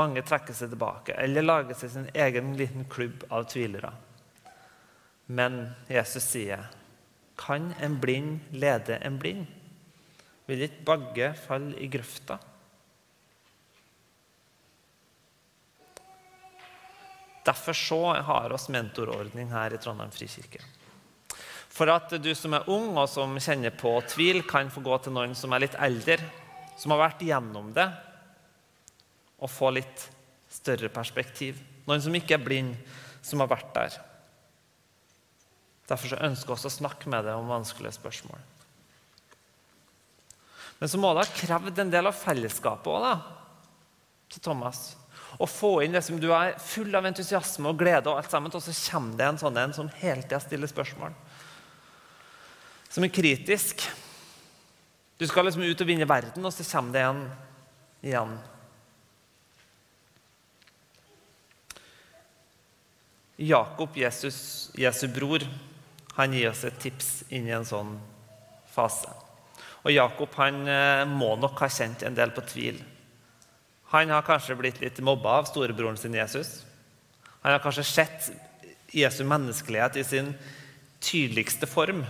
Mange 0.00 0.24
trekker 0.26 0.56
seg 0.56 0.72
tilbake 0.72 1.18
eller 1.20 1.44
lager 1.44 1.76
seg 1.78 1.92
sin 1.92 2.08
egen 2.24 2.54
liten 2.56 2.88
klubb 2.90 3.28
av 3.28 3.44
tvilere. 3.52 3.92
Men 5.26 5.74
Jesus 5.88 6.24
sier, 6.24 6.66
'Kan 7.36 7.74
en 7.80 8.00
blind 8.00 8.40
lede 8.52 8.98
en 9.04 9.18
blind?' 9.18 9.46
Vil 10.46 10.62
ikke 10.62 10.84
bagge 10.84 11.32
falle 11.34 11.76
i 11.80 11.88
grøfta? 11.88 12.38
Derfor 17.44 17.76
så 17.76 18.00
har 18.24 18.54
vi 18.54 18.72
mentorordning 18.72 19.50
her 19.52 19.74
i 19.74 19.78
Trondheim 19.78 20.12
frikirke. 20.14 20.62
For 21.74 21.90
at 21.90 22.12
du 22.22 22.30
som 22.38 22.54
er 22.54 22.68
ung 22.70 22.94
og 22.94 23.08
som 23.10 23.34
kjenner 23.42 23.74
på 23.74 23.92
tvil, 24.08 24.44
kan 24.46 24.70
få 24.70 24.80
gå 24.84 24.96
til 25.02 25.14
noen 25.16 25.34
som 25.36 25.52
er 25.52 25.66
litt 25.66 25.76
eldre, 25.82 26.16
som 26.78 26.94
har 26.94 27.02
vært 27.08 27.24
gjennom 27.26 27.72
det, 27.74 27.88
og 29.42 29.50
få 29.50 29.72
litt 29.74 30.06
større 30.54 30.88
perspektiv. 30.94 31.58
Noen 31.88 32.00
som 32.00 32.14
ikke 32.16 32.38
er 32.38 32.44
blind, 32.44 32.76
som 33.24 33.42
har 33.42 33.50
vært 33.50 33.74
der. 33.74 33.98
Derfor 35.90 36.14
så 36.14 36.22
ønsker 36.24 36.48
vi 36.48 36.56
også 36.56 36.70
å 36.70 36.78
snakke 36.78 37.10
med 37.12 37.26
deg 37.26 37.36
om 37.36 37.50
vanskelige 37.50 37.98
spørsmål. 37.98 38.40
Men 40.78 40.90
så 40.90 41.00
må 41.00 41.10
det 41.12 41.26
ha 41.26 41.36
krevd 41.42 41.80
en 41.82 41.92
del 41.92 42.08
av 42.08 42.16
fellesskapet 42.16 42.92
òg, 42.92 43.32
til 44.32 44.42
Thomas 44.42 44.94
og 45.38 45.50
få 45.50 45.72
inn 45.82 45.94
det 45.96 46.04
som 46.06 46.18
du 46.20 46.28
er 46.34 46.54
full 46.62 46.94
av 46.94 47.06
entusiasme 47.08 47.70
og 47.70 47.78
glede, 47.80 48.10
og 48.10 48.20
alt 48.20 48.30
sammen, 48.30 48.52
og 48.54 48.62
så 48.62 48.74
kommer 48.92 49.18
det 49.18 49.26
en 49.26 49.40
sånn 49.42 49.60
en 49.60 49.74
som 49.76 49.90
hele 50.00 50.22
tida 50.22 50.40
stiller 50.42 50.70
spørsmål. 50.70 51.14
Som 52.94 53.06
er 53.06 53.14
kritisk. 53.14 53.82
Du 55.18 55.26
skal 55.26 55.48
liksom 55.48 55.64
ut 55.66 55.80
og 55.82 55.88
vinne 55.88 56.06
verden, 56.08 56.46
og 56.46 56.54
så 56.54 56.66
kommer 56.68 56.94
det 56.94 57.04
en 57.08 57.24
igjen. 58.04 58.36
Jakob, 63.36 63.96
Jesus, 63.98 64.70
Jesu 64.78 65.08
bror, 65.10 65.42
han 66.14 66.34
gir 66.36 66.52
oss 66.52 66.62
et 66.68 66.78
tips 66.78 67.24
inn 67.34 67.48
i 67.50 67.54
en 67.56 67.66
sånn 67.66 67.96
fase. 68.70 69.10
Og 69.82 69.90
Jakob 69.90 70.34
han 70.38 70.62
eh, 70.70 71.02
må 71.10 71.34
nok 71.36 71.58
ha 71.64 71.68
kjent 71.68 72.06
en 72.06 72.14
del 72.14 72.30
på 72.34 72.44
tvil. 72.46 72.78
Han 73.94 74.10
har 74.10 74.24
kanskje 74.26 74.56
blitt 74.58 74.80
litt 74.82 74.98
mobba 75.06 75.36
av 75.38 75.44
storebroren 75.46 75.96
sin 75.96 76.16
Jesus. 76.18 76.64
Han 77.44 77.52
har 77.52 77.60
kanskje 77.62 77.84
sett 77.86 78.30
Jesu 78.90 79.22
menneskelighet 79.24 79.96
i 79.96 80.04
sin 80.04 80.32
tydeligste 80.98 81.68
form. 81.70 82.00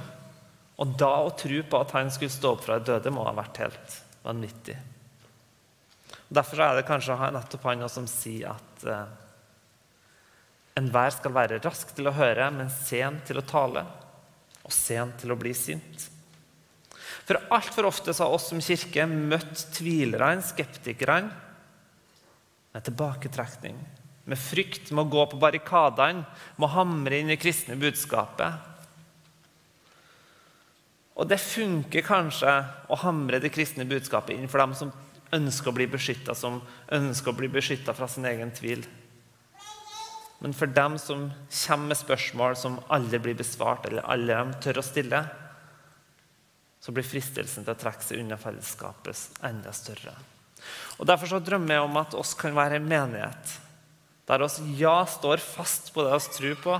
Og 0.80 0.94
da 0.98 1.10
å 1.26 1.34
tro 1.36 1.60
på 1.68 1.80
at 1.80 1.92
han 1.92 2.08
skulle 2.14 2.32
stå 2.32 2.54
opp 2.54 2.64
fra 2.64 2.78
de 2.78 2.88
døde, 2.88 3.12
må 3.12 3.26
ha 3.28 3.34
vært 3.36 3.60
helt 3.60 3.98
vanvittig. 4.24 4.78
Derfor 6.34 6.64
er 6.64 6.78
det 6.78 6.88
kanskje 6.88 7.18
nettopp 7.36 7.68
han 7.68 7.84
som 7.92 8.08
sier 8.08 8.54
at 8.54 8.88
eh, 8.88 9.04
enhver 10.80 11.12
skal 11.12 11.36
være 11.36 11.60
rask 11.68 11.92
til 11.94 12.08
å 12.08 12.16
høre, 12.16 12.48
men 12.50 12.72
sen 12.72 13.20
til 13.28 13.38
å 13.42 13.46
tale, 13.46 13.84
og 14.64 14.72
sen 14.72 15.12
til 15.20 15.36
å 15.36 15.38
bli 15.38 15.52
sint. 15.52 16.08
For 17.28 17.44
altfor 17.52 17.92
ofte 17.92 18.16
har 18.16 18.32
oss 18.32 18.48
som 18.50 18.64
kirke 18.64 19.04
møtt 19.08 19.68
tvilerne, 19.76 20.40
skeptikerne, 20.44 21.43
med 22.74 22.84
tilbaketrekning, 22.84 23.78
med 24.24 24.40
frykt, 24.40 24.90
med 24.90 25.04
å 25.04 25.12
gå 25.12 25.24
på 25.30 25.38
barrikadene, 25.38 26.24
med 26.56 26.66
å 26.66 26.74
hamre 26.74 27.20
inn 27.20 27.30
i 27.30 27.38
kristne 27.38 27.76
budskapet. 27.78 28.72
Og 31.14 31.28
det 31.30 31.38
funker 31.38 32.02
kanskje 32.02 32.56
å 32.90 32.98
hamre 33.04 33.38
det 33.38 33.52
kristne 33.54 33.86
budskapet 33.86 34.34
inn 34.34 34.50
for 34.50 34.58
dem 34.64 34.74
som 34.74 34.90
ønsker 35.34 35.70
å 35.70 35.76
bli 35.76 35.86
beskytta, 35.90 36.34
som 36.34 36.58
ønsker 36.94 37.30
å 37.30 37.38
bli 37.38 37.52
beskytta 37.52 37.94
fra 37.94 38.10
sin 38.10 38.26
egen 38.26 38.50
tvil. 38.54 38.82
Men 40.42 40.52
for 40.56 40.66
dem 40.66 40.98
som 40.98 41.28
kommer 41.30 41.94
med 41.94 42.00
spørsmål 42.02 42.58
som 42.58 42.82
aldri 42.92 43.22
blir 43.22 43.38
besvart, 43.38 43.86
eller 43.86 44.04
alle 44.10 44.42
de 44.42 44.60
tør 44.66 44.82
å 44.82 44.84
stille, 44.84 45.22
så 46.82 46.92
blir 46.92 47.06
fristelsen 47.06 47.64
til 47.64 47.72
å 47.72 47.80
trekke 47.80 48.04
seg 48.04 48.20
unna 48.20 48.36
fellesskapet 48.36 49.44
enda 49.46 49.72
større. 49.72 50.18
Og 50.98 51.06
Derfor 51.06 51.30
så 51.30 51.42
drømmer 51.42 51.76
jeg 51.76 51.84
om 51.86 52.00
at 52.00 52.16
oss 52.18 52.34
kan 52.38 52.54
være 52.56 52.78
en 52.80 52.88
menighet 52.88 53.60
der 54.24 54.44
oss 54.44 54.60
ja 54.78 55.02
står 55.08 55.42
fast 55.44 55.90
på 55.92 56.04
det 56.04 56.16
vi 56.16 56.34
tror 56.38 56.60
på, 56.62 56.76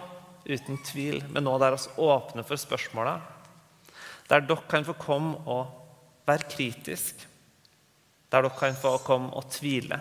uten 0.49 0.79
tvil, 0.85 1.21
men 1.29 1.45
nå 1.45 1.57
der 1.61 1.77
oss 1.77 1.91
åpner 2.01 2.45
for 2.47 2.61
spørsmåla. 2.61 3.19
Der 4.29 4.45
dere 4.45 4.65
kan 4.69 4.85
få 4.87 4.97
komme 4.97 5.43
og 5.45 6.25
være 6.29 6.49
kritisk. 6.49 7.27
Der 8.33 8.47
dere 8.47 8.57
kan 8.57 8.77
få 8.77 8.97
komme 9.05 9.33
og 9.37 9.51
tvile. 9.53 10.01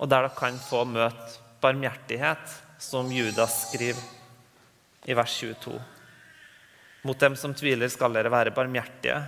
Og 0.00 0.08
der 0.08 0.24
dere 0.24 0.36
kan 0.36 0.56
få 0.60 0.84
møte 0.88 1.36
barmhjertighet, 1.60 2.62
som 2.80 3.12
Judas 3.12 3.66
skriver 3.68 4.00
i 5.08 5.14
vers 5.16 5.36
22. 5.40 5.76
Mot 7.06 7.20
dem 7.20 7.36
som 7.36 7.54
tviler, 7.56 7.88
skal 7.92 8.16
dere 8.16 8.32
være 8.32 8.56
barmhjertige, 8.56 9.20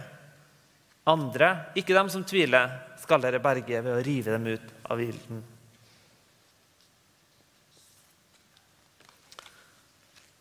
Andre, 1.08 1.52
ikke 1.78 1.96
dem 1.96 2.10
som 2.12 2.24
tviler, 2.28 2.74
skal 3.00 3.22
dere 3.22 3.40
berge 3.40 3.80
ved 3.80 3.94
å 3.94 4.02
rive 4.04 4.34
dem 4.34 4.50
ut 4.52 4.74
av 4.92 5.00
ilden. 5.00 5.40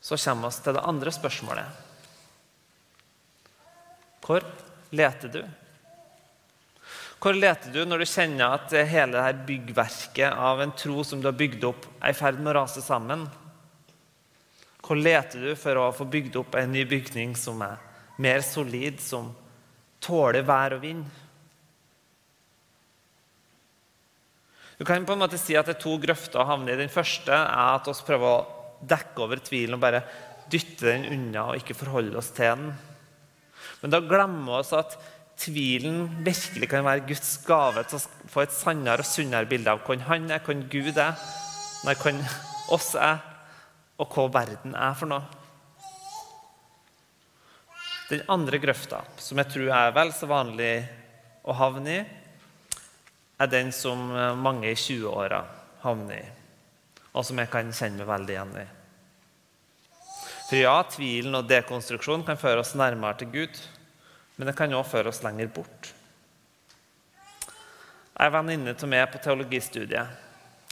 Så 0.08 0.18
kommer 0.20 0.52
vi 0.52 0.64
til 0.64 0.76
det 0.76 0.84
andre 0.88 1.12
spørsmålet. 1.12 1.80
Hvor 4.28 4.44
leter 4.96 5.32
du? 5.32 5.42
Hvor 7.18 7.34
leter 7.34 7.74
du 7.74 7.82
når 7.88 8.04
du 8.04 8.08
kjenner 8.12 8.60
at 8.60 8.76
hele 8.92 9.16
dette 9.16 9.48
byggverket 9.48 10.32
av 10.32 10.62
en 10.62 10.76
tro 10.78 11.04
som 11.08 11.24
du 11.24 11.28
har 11.28 11.36
bygd 11.36 11.64
opp, 11.68 11.88
er 12.00 12.14
i 12.14 12.18
ferd 12.18 12.40
med 12.40 12.52
å 12.52 12.60
rase 12.60 12.84
sammen? 12.84 13.26
Hvor 14.84 15.00
leter 15.00 15.48
du 15.48 15.56
for 15.60 15.80
å 15.82 15.90
få 15.96 16.08
bygd 16.12 16.38
opp 16.44 16.56
en 16.60 16.72
ny 16.76 16.86
bygning 16.88 17.36
som 17.40 17.64
er 17.66 17.80
mer 18.22 18.44
solid, 18.46 19.02
som 19.04 19.32
tåler 20.04 20.46
vær 20.48 20.78
og 20.78 20.84
vind? 20.84 21.06
Du 24.78 24.86
kan 24.86 25.06
på 25.06 25.16
en 25.16 25.24
måte 25.24 25.40
si 25.42 25.56
at 25.58 25.66
det 25.66 25.78
er 25.78 25.82
to 25.82 25.96
grøfter 26.02 26.44
å 26.44 26.50
havne 26.52 26.74
i. 26.74 26.78
Den 26.78 26.94
første 26.94 27.34
er 27.34 27.78
at 27.80 27.88
vi 27.90 27.96
prøver 28.06 28.30
å 28.30 28.86
dekke 28.88 29.24
over 29.26 29.42
tvilen 29.42 29.78
og 29.78 29.82
bare 29.82 30.04
dytte 30.52 30.86
den 30.86 31.08
unna 31.16 31.50
og 31.50 31.62
ikke 31.62 31.78
forholde 31.78 32.20
oss 32.20 32.30
til 32.36 32.52
den. 32.52 32.70
Men 33.82 33.94
da 33.94 34.02
glemmer 34.06 34.62
vi 34.62 34.78
at 34.78 34.98
tvilen 35.38 36.06
virkelig 36.26 36.70
kan 36.70 36.86
være 36.86 37.06
Guds 37.10 37.36
gave 37.46 37.84
til 37.90 38.00
å 38.00 38.30
få 38.32 38.46
et 38.46 38.54
sannere 38.54 39.06
og 39.06 39.10
sunnere 39.10 39.50
bilde 39.50 39.74
av 39.74 39.84
hvem 39.86 40.06
han 40.08 40.30
er, 40.34 40.42
hvem 40.46 40.64
Gud 40.72 40.98
er, 40.98 41.18
nei, 41.86 41.98
hvem 41.98 42.22
oss 42.74 42.94
er, 42.98 43.22
og 43.98 44.14
hva 44.14 44.28
verden 44.34 44.78
er 44.78 44.98
for 44.98 45.10
noe. 45.10 45.37
Den 48.08 48.24
andre 48.32 48.60
grøfta, 48.64 49.02
som 49.20 49.42
jeg 49.42 49.52
tror 49.52 49.74
er 49.76 49.92
vel 49.96 50.14
så 50.16 50.30
vanlig 50.30 50.72
å 51.44 51.56
havne 51.56 51.92
i, 51.92 52.06
er 53.38 53.50
den 53.52 53.74
som 53.76 54.00
mange 54.40 54.72
i 54.72 54.78
20-åra 54.80 55.42
havner 55.84 56.22
i, 56.22 56.30
og 57.12 57.26
som 57.28 57.38
jeg 57.42 57.52
kan 57.52 57.74
kjenne 57.76 58.00
meg 58.00 58.10
veldig 58.10 58.34
igjen 58.34 58.56
i. 58.64 58.66
For 60.48 60.56
ja, 60.62 60.78
tvilen 60.88 61.36
og 61.36 61.50
dekonstruksjon 61.50 62.24
kan 62.28 62.40
føre 62.40 62.64
oss 62.64 62.72
nærmere 62.80 63.20
til 63.20 63.34
Gud, 63.34 63.60
men 64.38 64.48
det 64.48 64.56
kan 64.56 64.74
òg 64.78 64.88
føre 64.88 65.12
oss 65.12 65.20
lenger 65.26 65.52
bort. 65.52 65.92
Ei 68.18 68.32
venninne 68.34 68.74
av 68.74 68.90
meg 68.90 69.12
på 69.12 69.20
teologistudiet 69.22 70.24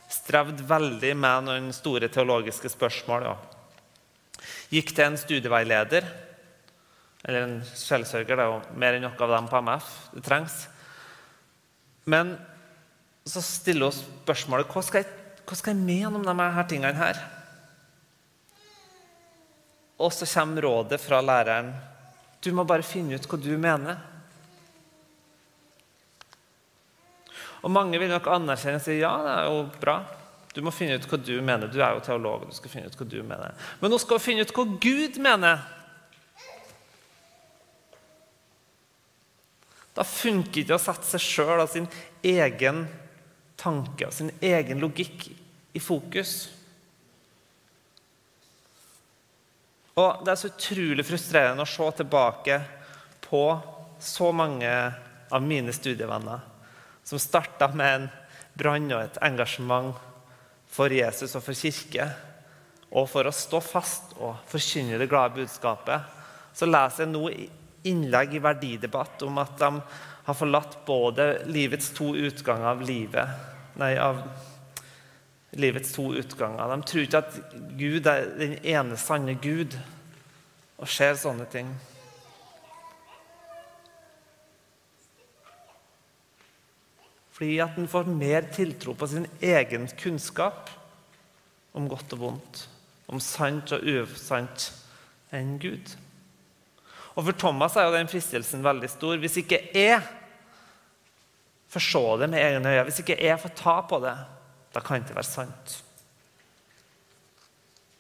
strevde 0.09 0.63
veldig 0.65 1.11
med 1.17 1.45
noen 1.49 1.67
store 1.75 2.07
teologiske 2.13 2.71
spørsmål. 2.71 3.27
Ja. 3.27 3.35
Gikk 4.71 4.95
til 4.95 5.05
en 5.09 5.19
studieveileder, 5.19 6.07
eller 7.25 7.41
en 7.41 7.55
sjelsørger, 7.65 8.37
det 8.37 8.43
er 8.43 8.51
jo 8.51 8.79
mer 8.79 8.97
enn 8.97 9.07
nok 9.07 9.21
av 9.25 9.31
dem 9.33 9.47
på 9.49 9.61
MF. 9.65 9.87
Det 10.13 10.23
trengs. 10.25 10.57
Men 12.05 12.35
så 13.25 13.41
stiller 13.41 13.89
hun 13.89 13.97
spørsmålet 13.97 14.69
hva 14.69 14.83
skal, 14.85 15.01
jeg, 15.01 15.39
hva 15.41 15.57
skal 15.57 15.73
jeg 15.73 15.87
mene 15.87 16.19
om 16.19 16.25
de 16.25 16.49
her 16.57 16.69
tingene 16.69 16.99
her? 16.99 17.21
Og 19.97 20.13
så 20.13 20.27
kommer 20.29 20.67
rådet 20.67 21.01
fra 21.01 21.21
læreren 21.23 21.73
du 22.45 22.51
må 22.53 22.61
bare 22.67 22.85
finne 22.85 23.17
ut 23.17 23.25
hva 23.25 23.39
du 23.41 23.55
mener. 23.57 23.97
Og 27.65 27.71
Mange 27.73 27.97
vil 27.97 28.11
nok 28.11 28.27
anerkjenne 28.29 28.77
og 28.77 28.85
si 28.85 28.99
ja, 28.99 29.15
det 29.25 29.31
er 29.33 29.47
jo 29.49 29.63
bra. 29.81 29.95
Du 30.53 30.61
må 30.63 30.71
finne 30.71 30.99
ut 30.99 31.07
hva 31.09 31.17
du 31.17 31.33
mener. 31.41 31.71
Du 31.71 31.79
er 31.81 31.95
jo 31.95 32.03
teolog. 32.05 32.45
og 32.45 32.53
du 32.53 32.55
skal 32.55 32.71
finne 32.71 32.91
ut 32.91 32.99
hva 32.99 33.07
du 33.09 33.17
mener. 33.25 33.55
Men 33.81 33.91
nå 33.91 33.97
skal 33.99 34.21
finne 34.21 34.45
ut 34.45 34.53
hva 34.53 34.67
Gud 34.77 35.17
mener. 35.17 35.65
Da 39.95 40.03
funker 40.03 40.61
ikke 40.61 40.75
å 40.75 40.81
sette 40.81 41.07
seg 41.07 41.23
sjøl 41.23 41.63
og 41.63 41.71
sin 41.71 41.87
egen 42.25 42.83
tanke 43.59 44.09
og 44.09 44.15
sin 44.15 44.33
egen 44.43 44.81
logikk 44.83 45.29
i 45.75 45.81
fokus. 45.81 46.35
Og 49.95 50.25
Det 50.25 50.33
er 50.33 50.41
så 50.41 50.51
utrolig 50.51 51.05
frustrerende 51.07 51.63
å 51.63 51.69
se 51.69 51.87
tilbake 52.01 52.59
på 53.23 53.45
så 54.03 54.31
mange 54.35 54.71
av 55.31 55.41
mine 55.41 55.73
studievenner 55.73 56.43
som 57.05 57.21
starta 57.21 57.69
med 57.71 57.95
en 57.95 58.07
brann 58.57 58.91
og 58.91 59.03
et 59.05 59.19
engasjement 59.23 59.95
for 60.75 60.91
Jesus 60.91 61.35
og 61.37 61.43
for 61.45 61.55
kirke, 61.55 62.09
og 62.95 63.07
for 63.11 63.27
å 63.27 63.33
stå 63.33 63.61
fast 63.63 64.15
og 64.17 64.41
forkynne 64.49 64.99
det 64.99 65.07
glade 65.11 65.37
budskapet. 65.37 66.01
Så 66.55 66.67
leser 66.67 67.05
jeg 67.05 67.13
nå 67.13 67.29
innlegg 67.87 68.35
i 68.35 68.43
verdidebatt 68.43 69.23
om 69.27 69.39
at 69.41 69.57
de 69.61 69.71
har 70.25 70.37
forlatt 70.37 70.79
både 70.87 71.45
livets 71.49 71.91
to 71.95 72.13
utganger 72.17 72.73
av 72.73 72.83
livet 72.85 73.51
Nei, 73.75 73.97
av 73.99 74.21
livets 75.59 75.91
to 75.91 76.13
utganger. 76.15 76.69
De 76.71 76.87
tror 76.87 77.03
ikke 77.03 77.19
at 77.19 77.35
Gud 77.75 78.07
er 78.07 78.29
den 78.39 78.55
ene 78.63 78.95
sanne 78.99 79.35
Gud, 79.43 79.75
og 80.79 80.87
skjer 80.91 81.17
sånne 81.19 81.47
ting. 81.51 81.67
Fordi 87.35 87.57
at 87.63 87.75
en 87.79 87.91
får 87.91 88.07
mer 88.07 88.47
tiltro 88.55 88.95
på 88.95 89.09
sin 89.11 89.27
egen 89.43 89.89
kunnskap 89.99 90.71
om 91.75 91.89
godt 91.91 92.15
og 92.15 92.21
vondt, 92.21 92.61
om 93.11 93.19
sant 93.19 93.75
og 93.75 93.83
usant, 93.83 94.69
enn 95.35 95.57
Gud. 95.59 95.97
Og 97.15 97.23
For 97.23 97.37
Thomas 97.39 97.75
er 97.79 97.87
jo 97.87 97.95
den 97.95 98.11
fristelsen 98.11 98.63
veldig 98.63 98.89
stor. 98.91 99.17
Hvis 99.21 99.39
ikke 99.39 99.61
jeg 99.73 100.01
får 101.71 101.83
se 101.87 102.03
det 102.19 102.29
med 102.31 102.43
egne 102.43 102.71
øyne, 102.73 102.83
hvis 102.87 103.01
ikke 103.03 103.19
jeg 103.23 103.39
får 103.39 103.55
ta 103.55 103.75
på 103.87 103.99
det, 104.03 104.15
da 104.75 104.83
kan 104.83 104.99
det 104.99 105.07
ikke 105.07 105.19
være 105.21 105.31
sant. 105.31 105.81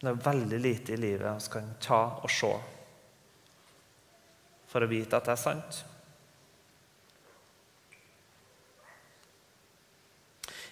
Det 0.01 0.11
er 0.11 0.23
veldig 0.25 0.59
lite 0.61 0.93
i 0.93 0.99
livet 0.99 1.45
vi 1.47 1.51
kan 1.53 1.69
ta 1.81 2.01
og 2.21 2.29
se 2.29 2.51
for 4.69 4.83
å 4.83 4.89
vite 4.91 5.15
at 5.15 5.25
det 5.25 5.31
er 5.33 5.39
sant. 5.39 5.77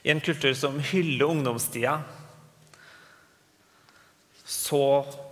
I 0.04 0.12
en 0.12 0.20
kultur 0.20 0.52
som 0.60 0.76
hyller 0.92 1.32
ungdomstida, 1.32 2.02
så 4.44 4.84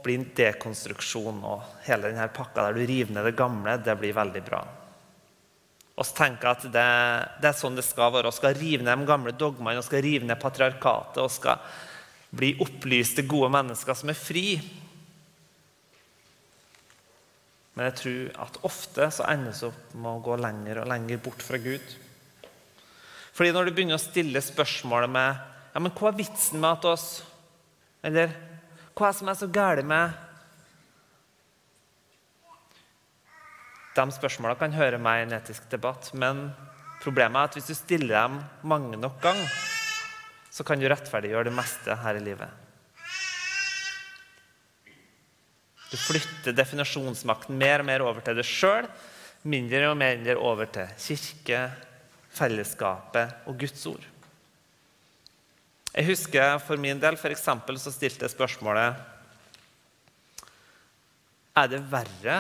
blir 0.04 0.26
dekonstruksjon 0.38 1.42
og 1.48 1.66
hele 1.86 2.12
denne 2.12 2.28
pakka 2.34 2.68
der 2.68 2.78
du 2.78 2.86
river 2.86 3.16
ned 3.16 3.28
det 3.30 3.38
gamle, 3.40 3.78
det 3.84 3.98
blir 4.00 4.16
veldig 4.18 4.44
bra. 4.46 4.62
Vi 6.02 6.06
tenker 6.18 6.54
at 6.54 6.64
det, 6.66 6.90
det, 7.44 7.50
er 7.52 7.58
sånn 7.58 7.78
det 7.78 7.86
skal 7.86 8.14
være. 8.16 8.32
Vi 8.32 8.40
skal 8.40 8.58
rive 8.58 8.86
ned 8.86 9.04
de 9.04 9.10
gamle 9.10 9.34
dogmene, 9.38 9.82
og 9.82 9.86
skal 9.86 10.02
rive 10.02 10.26
ned 10.26 10.40
patriarkatet. 10.42 11.20
og 11.22 11.32
skal 11.32 11.62
bli 12.32 12.54
opplyste, 12.64 13.28
gode 13.28 13.52
mennesker 13.52 13.98
som 13.98 14.10
er 14.10 14.18
fri. 14.18 14.46
Men 17.76 17.90
jeg 17.90 17.98
tror 18.00 18.46
at 18.46 18.60
ofte 18.68 19.10
så 19.14 19.28
endes 19.32 19.64
opp 19.68 19.94
med 19.96 20.12
å 20.14 20.24
gå 20.24 20.38
lenger 20.40 20.82
og 20.82 20.90
lenger 20.92 21.22
bort 21.24 21.44
fra 21.44 21.60
Gud. 21.62 21.94
Fordi 23.32 23.54
når 23.56 23.68
du 23.68 23.76
begynner 23.76 24.00
å 24.00 24.02
stille 24.02 24.44
spørsmålet 24.44 25.12
med 25.12 25.48
ja, 25.72 25.80
men 25.80 25.94
hva 25.96 26.10
er 26.10 26.18
vitsen 26.18 26.60
med 26.60 26.68
at 26.68 26.86
oss 26.90 27.06
Eller 28.04 28.34
hva 29.02 29.10
som 29.16 29.30
er 29.32 29.38
så 29.40 29.50
galt 29.50 29.88
med 29.88 30.14
De 33.92 34.04
spørsmålene 34.16 34.60
kan 34.60 34.76
høre 34.78 35.02
meg 35.02 35.20
i 35.20 35.24
en 35.26 35.34
etisk 35.36 35.66
debatt, 35.72 36.14
men 36.16 36.46
problemet 37.04 37.36
er 37.42 37.50
at 37.50 37.58
hvis 37.58 37.68
du 37.68 37.76
stiller 37.76 38.14
dem 38.16 38.38
mange 38.64 38.96
nok 38.96 39.18
ganger, 39.20 39.50
så 40.48 40.64
kan 40.64 40.80
du 40.80 40.88
rettferdiggjøre 40.88 41.50
det 41.50 41.56
meste 41.58 41.98
her 42.00 42.16
i 42.16 42.24
livet. 42.24 42.62
Du 45.92 45.98
flytter 46.00 46.56
definasjonsmakten 46.56 47.60
mer 47.60 47.84
og 47.84 47.90
mer 47.90 48.06
over 48.08 48.24
til 48.24 48.40
deg 48.40 48.48
sjøl, 48.48 48.88
mindre 49.52 49.90
og 49.90 50.00
mindre 50.00 50.38
over 50.40 50.72
til 50.72 50.96
kirke, 50.96 51.66
fellesskapet 52.32 53.44
og 53.52 53.60
Guds 53.60 53.86
ord. 53.92 54.11
Jeg 55.92 56.08
husker 56.08 56.56
for 56.64 56.80
min 56.80 57.00
del 57.04 57.18
for 57.20 57.36
så 57.36 57.92
stilte 57.92 58.24
jeg 58.24 58.32
spørsmålet 58.32 58.96
Er 61.60 61.68
det 61.68 61.82
verre 61.92 62.38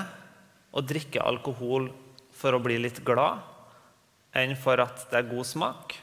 å 0.71 0.79
drikke 0.79 1.19
alkohol 1.19 1.89
for 2.31 2.55
å 2.55 2.61
bli 2.63 2.77
litt 2.79 3.03
glad 3.03 3.43
enn 4.39 4.55
for 4.55 4.79
at 4.79 5.03
det 5.11 5.19
er 5.19 5.27
god 5.27 5.49
smak? 5.49 5.97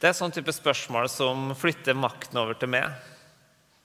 Det 0.00 0.08
er 0.08 0.16
sånn 0.16 0.32
type 0.32 0.52
spørsmål 0.56 1.10
som 1.12 1.50
flytter 1.52 1.92
makten 1.92 2.40
over 2.40 2.56
til 2.56 2.72
meg. 2.72 2.88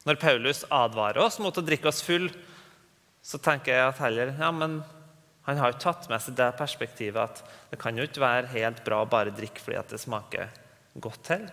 Når 0.07 0.21
Paulus 0.21 0.63
advarer 0.71 1.19
oss 1.19 1.41
mot 1.43 1.57
å 1.59 1.65
drikke 1.65 1.91
oss 1.91 1.99
full, 2.05 2.29
så 3.19 3.41
tenker 3.43 3.75
jeg 3.75 3.89
at 3.89 3.99
heller 3.99 4.31
ja, 4.39 4.53
men 4.55 4.79
han 5.45 5.59
har 5.61 5.73
jo 5.73 5.81
tatt 5.81 6.07
med 6.09 6.21
seg 6.23 6.37
det 6.39 6.47
perspektivet 6.57 7.21
at 7.21 7.43
det 7.69 7.77
kan 7.81 7.97
jo 7.97 8.05
ikke 8.07 8.23
være 8.23 8.53
helt 8.55 8.81
bra 8.85 9.03
å 9.03 9.09
bare 9.09 9.33
drikke 9.35 9.61
fordi 9.61 9.77
at 9.77 9.93
det 9.93 10.01
smaker 10.01 10.49
godt 11.01 11.21
til. 11.27 11.45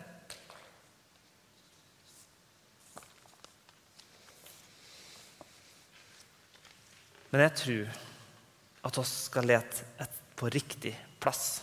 Men 7.32 7.46
jeg 7.46 7.56
tror 7.62 8.00
at 8.88 8.98
vi 8.98 9.06
skal 9.08 9.48
lete 9.48 10.08
på 10.36 10.50
riktig 10.52 10.92
plass. 11.22 11.62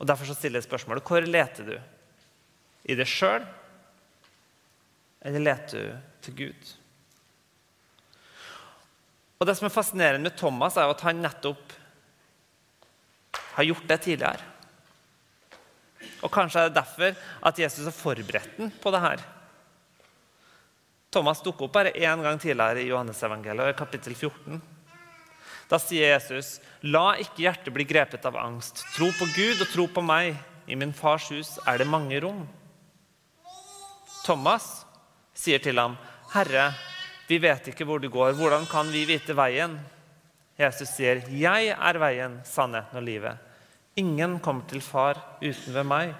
Og 0.00 0.08
Derfor 0.08 0.28
så 0.28 0.36
stiller 0.36 0.60
jeg 0.60 0.68
spørsmålet 0.68 1.06
hvor 1.06 1.24
leter 1.24 1.68
du? 1.68 1.76
I 2.90 2.96
deg 2.98 3.06
sjøl, 3.06 3.44
eller 5.22 5.44
leter 5.44 5.84
du 5.84 6.16
til 6.26 6.38
Gud? 6.40 6.72
Og 9.42 9.46
Det 9.48 9.56
som 9.58 9.66
er 9.66 9.74
fascinerende 9.74 10.22
med 10.22 10.36
Thomas, 10.38 10.76
er 10.78 10.86
jo 10.86 10.94
at 10.94 11.00
han 11.02 11.18
nettopp 11.18 11.72
har 13.56 13.66
gjort 13.66 13.88
det 13.90 13.96
tidligere. 14.04 14.50
Og 16.22 16.30
Kanskje 16.30 16.60
er 16.62 16.70
det 16.70 16.78
derfor 16.78 17.16
at 17.50 17.58
Jesus 17.58 17.88
har 17.88 17.96
forberedt 17.96 18.60
den 18.60 18.70
på 18.70 18.92
det 18.94 19.00
her. 19.02 19.24
Thomas 21.10 21.42
dukker 21.42 21.66
opp 21.66 21.74
bare 21.74 21.90
én 21.90 22.22
gang 22.22 22.38
tidligere 22.38 22.84
i 22.84 22.86
Johannesevangeliet, 22.92 23.74
kapittel 23.76 24.14
14. 24.14 24.62
Da 25.68 25.78
sier 25.82 26.14
Jesus, 26.14 26.60
'La 26.82 27.16
ikke 27.18 27.42
hjertet 27.42 27.74
bli 27.74 27.84
grepet 27.84 28.24
av 28.24 28.38
angst. 28.38 28.84
Tro 28.94 29.10
på 29.10 29.26
Gud 29.34 29.60
og 29.60 29.68
tro 29.74 29.88
på 29.88 30.06
meg. 30.06 30.38
I 30.70 30.78
min 30.78 30.92
fars 30.94 31.28
hus 31.34 31.58
er 31.66 31.78
det 31.78 31.90
mange 31.90 32.20
rom.' 32.22 32.46
Thomas 34.22 34.86
sier 35.34 35.58
til 35.58 35.78
ham, 35.82 35.98
'Herre, 36.30 36.91
vi 37.28 37.38
vet 37.42 37.68
ikke 37.70 37.86
hvor 37.88 38.02
du 38.02 38.08
går. 38.12 38.34
Hvordan 38.38 38.66
kan 38.66 38.90
vi 38.92 39.04
vite 39.08 39.36
veien?' 39.36 39.80
Jesus 40.58 40.88
sier, 40.88 41.22
'Jeg 41.28 41.72
er 41.72 41.98
veien, 41.98 42.40
sannheten 42.44 42.96
og 42.96 43.02
livet.' 43.02 43.38
Ingen 43.96 44.40
kommer 44.40 44.64
til 44.68 44.80
Far 44.80 45.18
uten 45.42 45.74
ved 45.74 45.84
meg. 45.84 46.14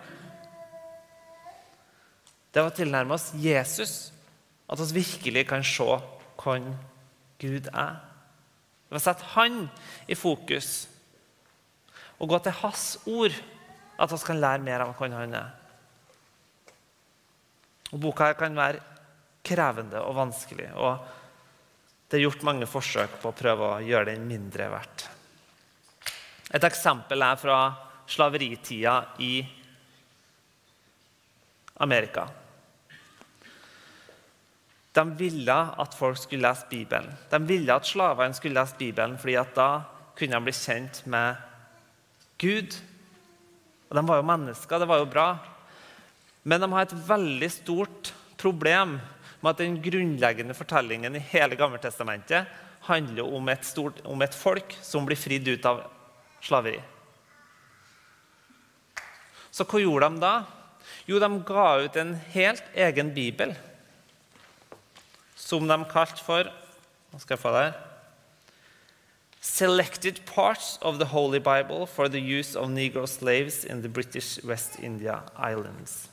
Det 2.53 2.63
var 2.63 2.75
tilnærmet 2.77 3.15
oss 3.15 3.31
Jesus 3.35 4.13
at 4.69 4.79
vi 4.79 5.01
virkelig 5.01 5.47
kan 5.49 5.65
se 5.65 5.87
hvem 6.43 6.75
Gud 7.41 7.69
er. 7.73 7.97
Det 8.85 8.93
var 8.93 9.01
å 9.01 9.05
sette 9.05 9.31
Han 9.35 9.71
i 10.09 10.15
fokus 10.15 10.89
og 12.21 12.29
gå 12.29 12.39
til 12.45 12.53
Hans 12.61 12.99
ord 13.07 13.33
at 13.99 14.13
vi 14.13 14.21
kan 14.27 14.41
lære 14.41 14.63
mer 14.63 14.85
av 14.85 14.93
hvem 14.99 15.17
Han 15.17 15.35
er. 15.35 15.51
Og 17.93 18.01
Boka 18.01 18.33
kan 18.37 18.57
være 18.57 18.92
krevende 19.53 20.01
og 20.03 20.17
vanskelig, 20.17 20.71
og 20.75 21.05
det 22.09 22.19
er 22.19 22.27
gjort 22.27 22.45
mange 22.45 22.69
forsøk 22.69 23.21
på 23.23 23.31
å 23.31 23.37
prøve 23.37 23.69
å 23.69 23.81
gjøre 23.85 24.11
den 24.11 24.27
mindre 24.29 24.67
verdt. 24.73 25.07
Et 26.53 26.65
eksempel 26.69 27.25
er 27.25 27.39
fra 27.41 27.59
slaveritida 28.13 28.99
i 29.25 29.39
Amerika. 31.81 32.27
De 34.93 35.05
ville 35.17 35.57
at 35.57 35.97
folk 35.97 36.21
skulle 36.21 36.45
lese 36.45 36.69
Bibelen. 36.69 37.15
De 37.31 37.41
ville 37.49 37.73
at 37.73 37.89
slavene 37.89 38.37
skulle 38.37 38.61
lese 38.61 38.77
Bibelen, 38.77 39.17
fordi 39.17 39.39
da 39.57 39.71
kunne 40.19 40.37
de 40.37 40.51
bli 40.51 40.55
kjent 40.57 41.01
med 41.09 41.41
Gud. 42.43 42.77
Og 43.89 43.97
De 43.97 44.05
var 44.09 44.21
jo 44.21 44.29
mennesker, 44.29 44.79
det 44.79 44.89
var 44.91 45.01
jo 45.01 45.09
bra. 45.09 45.29
Men 46.45 46.61
de 46.61 46.69
har 46.75 46.85
et 46.85 47.09
veldig 47.09 47.51
stort 47.55 48.13
problem 48.37 48.99
med 49.43 49.51
at 49.51 49.63
den 49.63 49.81
grunnleggende 49.83 50.55
fortellingen 50.55 51.19
i 51.19 51.25
hele 51.33 51.59
Gammeltestamentet 51.59 52.47
handler 52.87 53.35
om 53.35 53.49
et, 53.51 53.67
stort, 53.67 54.01
om 54.07 54.23
et 54.23 54.35
folk 54.35 54.75
som 54.83 55.07
blir 55.07 55.19
fridd 55.19 55.51
ut 55.51 55.67
av 55.67 55.85
slaveri. 56.43 56.81
Så 59.53 59.67
hva 59.69 59.83
gjorde 59.83 60.09
de 60.09 60.23
da? 60.23 60.35
Jo, 61.07 61.19
de 61.23 61.29
ga 61.47 61.67
ut 61.83 61.99
en 61.99 62.15
helt 62.33 62.65
egen 62.75 63.13
bibel 63.15 63.55
som 65.37 65.67
de 65.69 65.79
kalte 65.91 66.23
for 66.25 66.49
Hva 67.13 67.19
skal 67.21 67.35
jeg 67.35 67.43
få 67.43 67.51
der? 67.53 67.75
Selected 69.43 70.23
parts 70.25 70.79
of 70.81 70.97
the 70.99 71.11
Holy 71.11 71.41
Bible 71.43 71.85
for 71.87 72.09
the 72.09 72.21
use 72.21 72.57
of 72.57 72.71
Negro 72.71 73.05
slaves 73.07 73.65
in 73.65 73.83
the 73.83 73.89
British 73.89 74.39
West 74.45 74.79
India 74.81 75.21
Islands. 75.37 76.12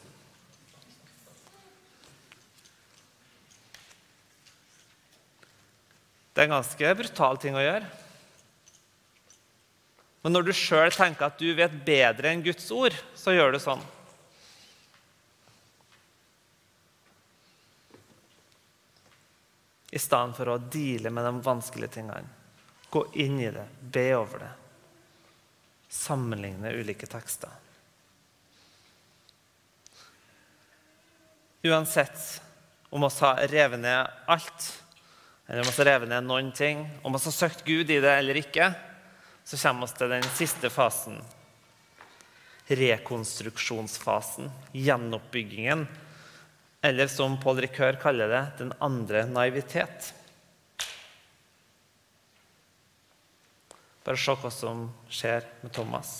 Det 6.40 6.46
er 6.46 6.48
en 6.48 6.54
ganske 6.56 6.90
brutal 6.96 7.38
ting 7.44 7.56
å 7.60 7.60
gjøre. 7.60 7.88
Men 10.24 10.32
når 10.32 10.46
du 10.48 10.52
sjøl 10.56 10.94
tenker 10.96 11.28
at 11.28 11.36
du 11.36 11.50
vet 11.58 11.76
bedre 11.84 12.32
enn 12.32 12.46
Guds 12.46 12.70
ord, 12.72 12.96
så 13.12 13.34
gjør 13.36 13.52
du 13.52 13.60
sånn. 13.60 13.84
I 19.92 20.00
stedet 20.00 20.40
for 20.40 20.56
å 20.56 20.58
deale 20.64 21.12
med 21.12 21.28
de 21.28 21.36
vanskelige 21.44 21.98
tingene. 22.00 22.24
Gå 22.88 23.04
inn 23.20 23.36
i 23.44 23.52
det, 23.52 23.68
be 23.92 24.08
over 24.16 24.48
det. 24.48 24.56
Sammenligne 25.92 26.72
ulike 26.72 27.12
tekster. 27.20 27.52
Uansett 31.68 32.38
om 32.96 33.04
vi 33.04 33.18
har 33.26 33.50
revet 33.52 33.90
ned 33.90 34.22
alt, 34.32 34.76
eller 35.50 35.64
om 35.64 35.72
vi 35.72 35.82
har 35.82 35.88
revet 35.90 36.10
ned 36.12 36.28
noen 36.30 36.52
ting, 36.54 36.84
om 37.02 37.16
vi 37.16 37.20
har 37.24 37.34
søkt 37.34 37.64
Gud 37.66 37.90
i 37.90 37.98
det 37.98 38.12
eller 38.20 38.38
ikke, 38.38 38.70
så 39.44 39.58
kommer 39.58 39.90
vi 39.90 39.98
til 39.98 40.12
den 40.14 40.28
siste 40.38 40.70
fasen. 40.70 41.16
Rekonstruksjonsfasen. 42.70 44.52
Gjenoppbyggingen. 44.78 45.88
Eller 46.86 47.10
som 47.10 47.40
Paul 47.42 47.58
Ricœur 47.66 47.98
kaller 47.98 48.30
det, 48.30 48.44
den 48.60 48.74
andre 48.78 49.24
naivitet. 49.26 50.12
Bare 54.06 54.22
se 54.22 54.36
hva 54.38 54.52
som 54.54 54.86
skjer 55.10 55.50
med 55.64 55.74
Thomas. 55.74 56.20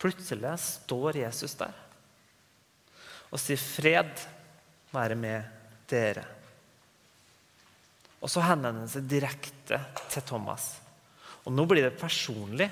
Plutselig 0.00 0.54
står 0.64 1.20
Jesus 1.26 1.58
der 1.60 1.76
og 3.34 3.40
sier 3.42 3.58
'Fred 3.58 4.20
være 4.94 5.16
med 5.18 5.42
dere'. 5.90 6.43
Og 8.24 8.32
så 8.32 8.40
henvender 8.40 8.86
han 8.86 8.90
seg 8.90 9.04
direkte 9.08 9.78
til 10.08 10.24
Thomas. 10.24 10.70
Og 11.44 11.52
nå 11.52 11.66
blir 11.68 11.84
det 11.84 11.98
personlig. 12.00 12.70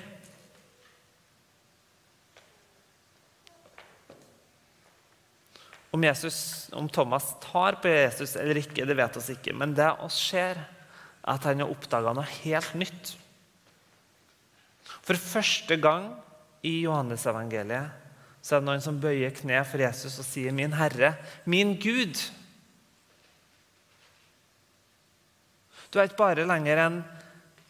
Om, 5.93 6.01
Jesus, 6.07 6.37
om 6.73 6.87
Thomas 6.89 7.35
tar 7.43 7.77
på 7.83 7.91
Jesus 7.91 8.33
eller 8.41 8.57
ikke, 8.63 8.87
det 8.89 8.97
vet 8.97 9.19
oss 9.19 9.29
ikke. 9.29 9.53
Men 9.53 9.75
det 9.77 9.91
oss 10.01 10.17
ser, 10.31 10.57
er 10.57 11.35
at 11.35 11.45
han 11.45 11.61
har 11.61 11.69
oppdaga 11.71 12.15
noe 12.17 12.25
helt 12.41 12.73
nytt. 12.75 13.13
For 15.05 15.19
første 15.19 15.77
gang 15.77 16.09
i 16.65 16.79
Johannesevangeliet 16.81 18.01
så 18.43 18.57
er 18.57 18.63
det 18.63 18.67
noen 18.67 18.83
som 18.83 18.97
bøyer 18.99 19.31
kne 19.37 19.61
for 19.69 19.79
Jesus 19.85 20.17
og 20.19 20.25
sier 20.27 20.51
'Min 20.51 20.73
Herre, 20.75 21.13
min 21.45 21.77
Gud'. 21.77 22.25
Du 25.93 25.99
er 25.99 26.09
ikke 26.09 26.23
bare 26.23 26.47
lenger 26.49 26.79
en 26.81 26.95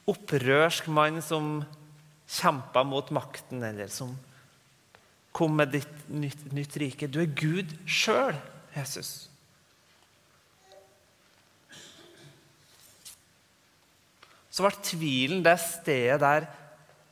opprørsk 0.07 0.87
mann 0.87 1.19
som 1.23 1.57
kjempa 2.31 2.85
mot 2.87 3.11
makten, 3.11 3.59
eller 3.67 3.91
som 3.91 4.13
kom 5.35 5.57
med 5.59 5.73
ditt 5.75 6.07
nytt, 6.07 6.45
nytt 6.55 6.77
rike. 6.79 7.09
Du 7.11 7.19
er 7.19 7.27
Gud 7.35 7.73
sjøl, 7.83 8.37
Jesus. 8.77 9.27
Så 14.53 14.63
ble 14.63 14.71
tvilen 14.85 15.43
det 15.43 15.57
stedet 15.59 16.21
der 16.21 16.47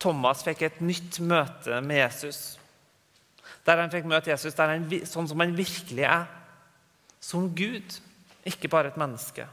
Thomas 0.01 0.45
fikk 0.45 0.63
et 0.63 0.81
nytt 0.85 1.19
møte 1.25 1.81
med 1.83 2.05
Jesus. 2.05 2.55
Der 3.65 3.81
han 3.81 3.91
fikk 3.93 4.07
møte 4.09 4.31
Jesus 4.31 4.55
der 4.55 4.77
han, 4.77 4.85
sånn 5.09 5.27
som 5.27 5.43
han 5.43 5.57
virkelig 5.57 6.05
er. 6.07 6.29
Som 7.21 7.51
Gud, 7.57 7.99
ikke 8.47 8.69
bare 8.71 8.93
et 8.93 9.01
menneske. 9.01 9.45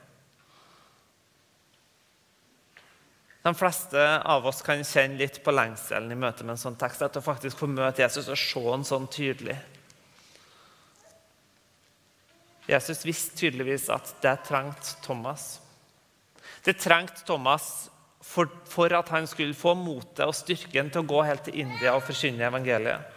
De 3.42 3.54
fleste 3.54 4.04
av 4.26 4.46
oss 4.46 4.62
kan 4.66 4.82
kjenne 4.84 5.20
litt 5.20 5.38
på 5.44 5.54
lengselen 5.54 6.12
i 6.12 6.18
møte 6.18 6.44
med 6.44 6.56
en 6.56 6.62
sånn 6.64 6.78
tekst. 6.78 7.04
At 7.06 7.16
å 7.16 7.24
faktisk 7.24 7.60
få 7.60 7.68
møte 7.70 8.02
Jesus 8.02 8.28
og 8.28 8.40
se 8.40 8.64
han 8.66 8.86
sånn 8.86 9.06
tydelig. 9.12 9.56
Jesus 12.68 13.04
visste 13.06 13.38
tydeligvis 13.38 13.86
at 13.94 14.10
det 14.20 14.34
trengte 14.44 14.98
Thomas. 15.04 15.54
Det 16.66 16.74
trengte 16.76 17.24
Thomas 17.24 17.88
for, 18.20 18.50
for, 18.68 18.92
at 18.92 19.08
han 19.14 19.26
skulle 19.26 19.56
få 19.56 19.72
motet 19.78 20.26
og 20.26 20.36
styrken 20.36 20.90
til 20.92 21.00
å 21.00 21.08
gå 21.08 21.22
helt 21.24 21.46
til 21.46 21.62
India 21.62 21.94
og 21.96 22.04
forkynne 22.04 22.44
evangeliet. 22.50 23.14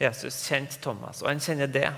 Jesus 0.00 0.38
kjente 0.44 0.80
Thomas, 0.84 1.22
og 1.22 1.28
han 1.28 1.40
kjenner 1.40 1.68
det. 1.72 1.90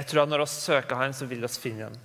Jeg 0.00 0.08
tror 0.08 0.22
at 0.22 0.30
når 0.32 0.46
vi 0.46 0.52
søker 0.54 0.96
Han, 0.96 1.12
så 1.12 1.26
vil 1.28 1.44
vi 1.44 1.48
finne 1.60 1.90
ham. 1.90 1.96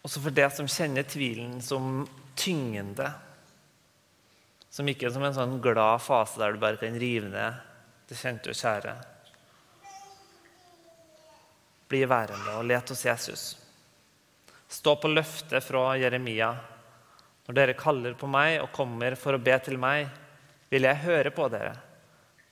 Også 0.00 0.22
for 0.24 0.32
det 0.32 0.46
som 0.56 0.68
kjenner 0.68 1.04
tvilen 1.04 1.58
som 1.60 2.06
tyngende. 2.40 3.10
Som 4.72 4.88
ikke 4.88 5.10
er 5.10 5.12
som 5.12 5.26
en 5.28 5.36
sånn 5.36 5.58
glad 5.60 6.00
fase 6.00 6.40
der 6.40 6.56
du 6.56 6.62
bare 6.62 6.80
kan 6.80 6.96
rive 6.96 7.28
ned 7.28 7.66
det 8.08 8.18
kjente 8.18 8.50
og 8.50 8.58
kjære. 8.58 8.96
bli 11.90 12.04
værende 12.06 12.52
og 12.54 12.64
let 12.64 12.88
hos 12.88 13.04
Jesus. 13.04 13.44
Stå 14.68 14.94
på 14.96 15.08
løftet 15.10 15.64
fra 15.64 15.96
Jeremia. 15.98 16.52
Når 17.46 17.56
dere 17.58 17.74
kaller 17.74 18.14
på 18.14 18.28
meg 18.30 18.60
og 18.62 18.70
kommer 18.70 19.16
for 19.18 19.34
å 19.34 19.42
be 19.42 19.56
til 19.58 19.78
meg, 19.78 20.06
vil 20.70 20.86
jeg 20.86 21.02
høre 21.02 21.32
på 21.34 21.48
dere. 21.50 21.74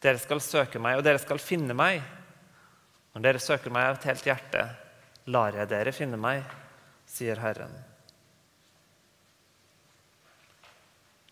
Dere 0.02 0.20
skal 0.22 0.40
søke 0.42 0.80
meg, 0.82 0.98
og 0.98 1.04
dere 1.06 1.20
skal 1.22 1.40
finne 1.42 1.74
meg. 1.74 2.02
Når 3.14 3.24
dere 3.24 3.42
søker 3.42 3.72
meg 3.74 3.88
av 3.88 3.98
et 3.98 4.08
helt 4.10 4.26
hjerte, 4.28 4.64
lar 5.32 5.56
jeg 5.58 5.70
dere 5.70 5.94
finne 5.96 6.18
meg, 6.20 6.44
sier 7.08 7.40
Herren. 7.42 7.74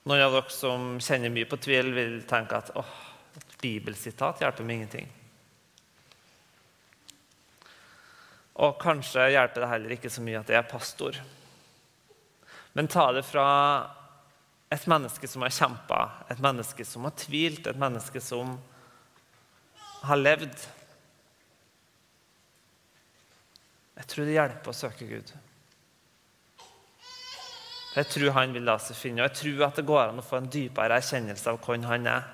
Noen 0.07 0.22
av 0.22 0.35
dere 0.35 0.55
som 0.55 0.96
kjenner 1.02 1.33
mye 1.35 1.48
på 1.50 1.59
tvil, 1.62 1.92
vil 1.94 2.18
tenke 2.31 2.59
at 2.59 2.72
åh, 2.79 2.96
et 3.38 3.57
bibelsitat 3.62 4.42
hjelper 4.42 4.66
meg 4.66 4.81
ingenting. 4.81 5.09
Og 8.64 8.79
kanskje 8.81 9.29
hjelper 9.35 9.62
det 9.62 9.70
heller 9.70 9.94
ikke 9.96 10.11
så 10.12 10.22
mye 10.24 10.40
at 10.40 10.50
jeg 10.50 10.59
er 10.59 10.70
pastor. 10.70 11.18
Men 12.76 12.88
ta 12.92 13.11
det 13.12 13.24
fra 13.29 13.46
et 14.72 14.87
menneske 14.90 15.29
som 15.31 15.44
har 15.46 15.55
kjempa, 15.55 16.00
et 16.31 16.40
menneske 16.42 16.85
som 16.85 17.07
har 17.07 17.14
tvilt, 17.18 17.66
et 17.66 17.79
menneske 17.79 18.20
som 18.22 18.57
har 20.07 20.18
levd. 20.18 20.57
Jeg 23.96 24.11
tror 24.11 24.26
det 24.26 24.35
hjelper 24.37 24.72
å 24.72 24.76
søke 24.76 25.07
Gud. 25.09 25.31
Jeg 27.96 28.11
tror 28.12 28.35
han 28.37 28.52
vil 28.52 28.66
la 28.66 28.74
seg 28.83 28.98
finne, 28.98 29.22
og 29.22 29.31
jeg 29.31 29.38
tror 29.40 29.68
at 29.70 29.79
det 29.79 29.87
går 29.88 30.02
an 30.02 30.20
å 30.20 30.26
få 30.26 30.42
en 30.42 30.50
dypere 30.52 30.98
erkjennelse 30.98 31.55
av 31.55 31.62
hvem 31.64 31.87
han 31.88 32.11
er. 32.11 32.26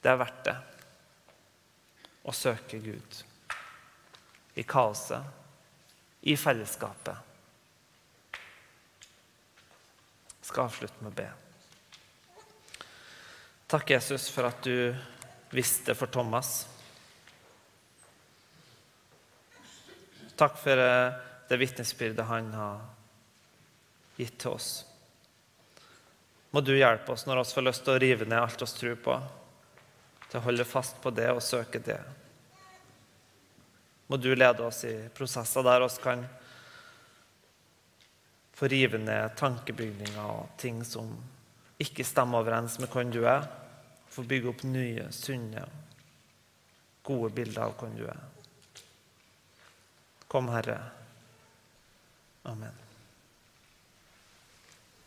Det 0.00 0.12
er 0.12 0.22
verdt 0.22 0.42
det 0.46 0.56
å 2.30 2.34
søke 2.34 2.78
Gud 2.80 3.22
i 4.56 4.64
kaoset, 4.64 5.20
i 6.30 6.34
fellesskapet. 6.38 7.25
Jeg 10.46 10.52
skal 10.52 10.68
avslutte 10.68 11.02
med 11.02 11.10
å 11.10 11.16
be. 11.18 11.24
Takk, 13.66 13.88
Jesus, 13.90 14.28
for 14.30 14.46
at 14.46 14.60
du 14.62 14.94
visste 15.50 15.96
for 15.98 16.06
Thomas. 16.06 16.68
Takk 20.38 20.54
for 20.62 20.84
eh, 20.84 21.18
det 21.50 21.58
vitnesbyrdet 21.58 22.30
han 22.30 22.54
har 22.54 22.78
gitt 24.20 24.38
til 24.38 24.54
oss. 24.54 24.70
Må 26.54 26.62
du 26.62 26.76
hjelpe 26.78 27.18
oss 27.18 27.26
når 27.26 27.42
vi 27.42 27.58
får 27.58 27.66
lyst 27.66 27.86
til 27.90 27.96
å 27.96 28.04
rive 28.06 28.30
ned 28.30 28.38
alt 28.38 28.62
vi 28.62 28.72
tror 28.78 28.96
på, 29.02 29.20
til 30.30 30.38
å 30.38 30.46
holde 30.46 30.70
fast 30.78 31.02
på 31.02 31.10
det 31.18 31.26
og 31.34 31.42
søke 31.42 31.82
det. 31.82 31.98
Må 34.06 34.22
du 34.22 34.30
lede 34.30 34.62
oss 34.62 34.84
i 34.86 34.94
prosesser 35.10 35.66
der 35.66 35.82
vi 35.88 35.94
kan 36.06 36.22
få 38.56 38.68
rive 38.72 38.98
ned 38.98 39.34
tankebygninger 39.36 40.22
og 40.24 40.54
ting 40.60 40.80
som 40.84 41.10
ikke 41.82 42.06
stemmer 42.08 42.40
overens 42.40 42.78
med 42.80 42.88
hvem 42.92 43.12
du 43.12 43.20
er. 43.28 43.44
Få 44.08 44.24
bygge 44.24 44.48
opp 44.48 44.64
nye, 44.64 45.10
sunne, 45.12 45.66
gode 47.04 47.30
bilder 47.36 47.66
av 47.66 47.76
hvem 47.76 47.98
du 47.98 48.06
er. 48.08 48.24
Kom, 50.26 50.48
Herre. 50.50 50.80
Amen. 52.48 52.85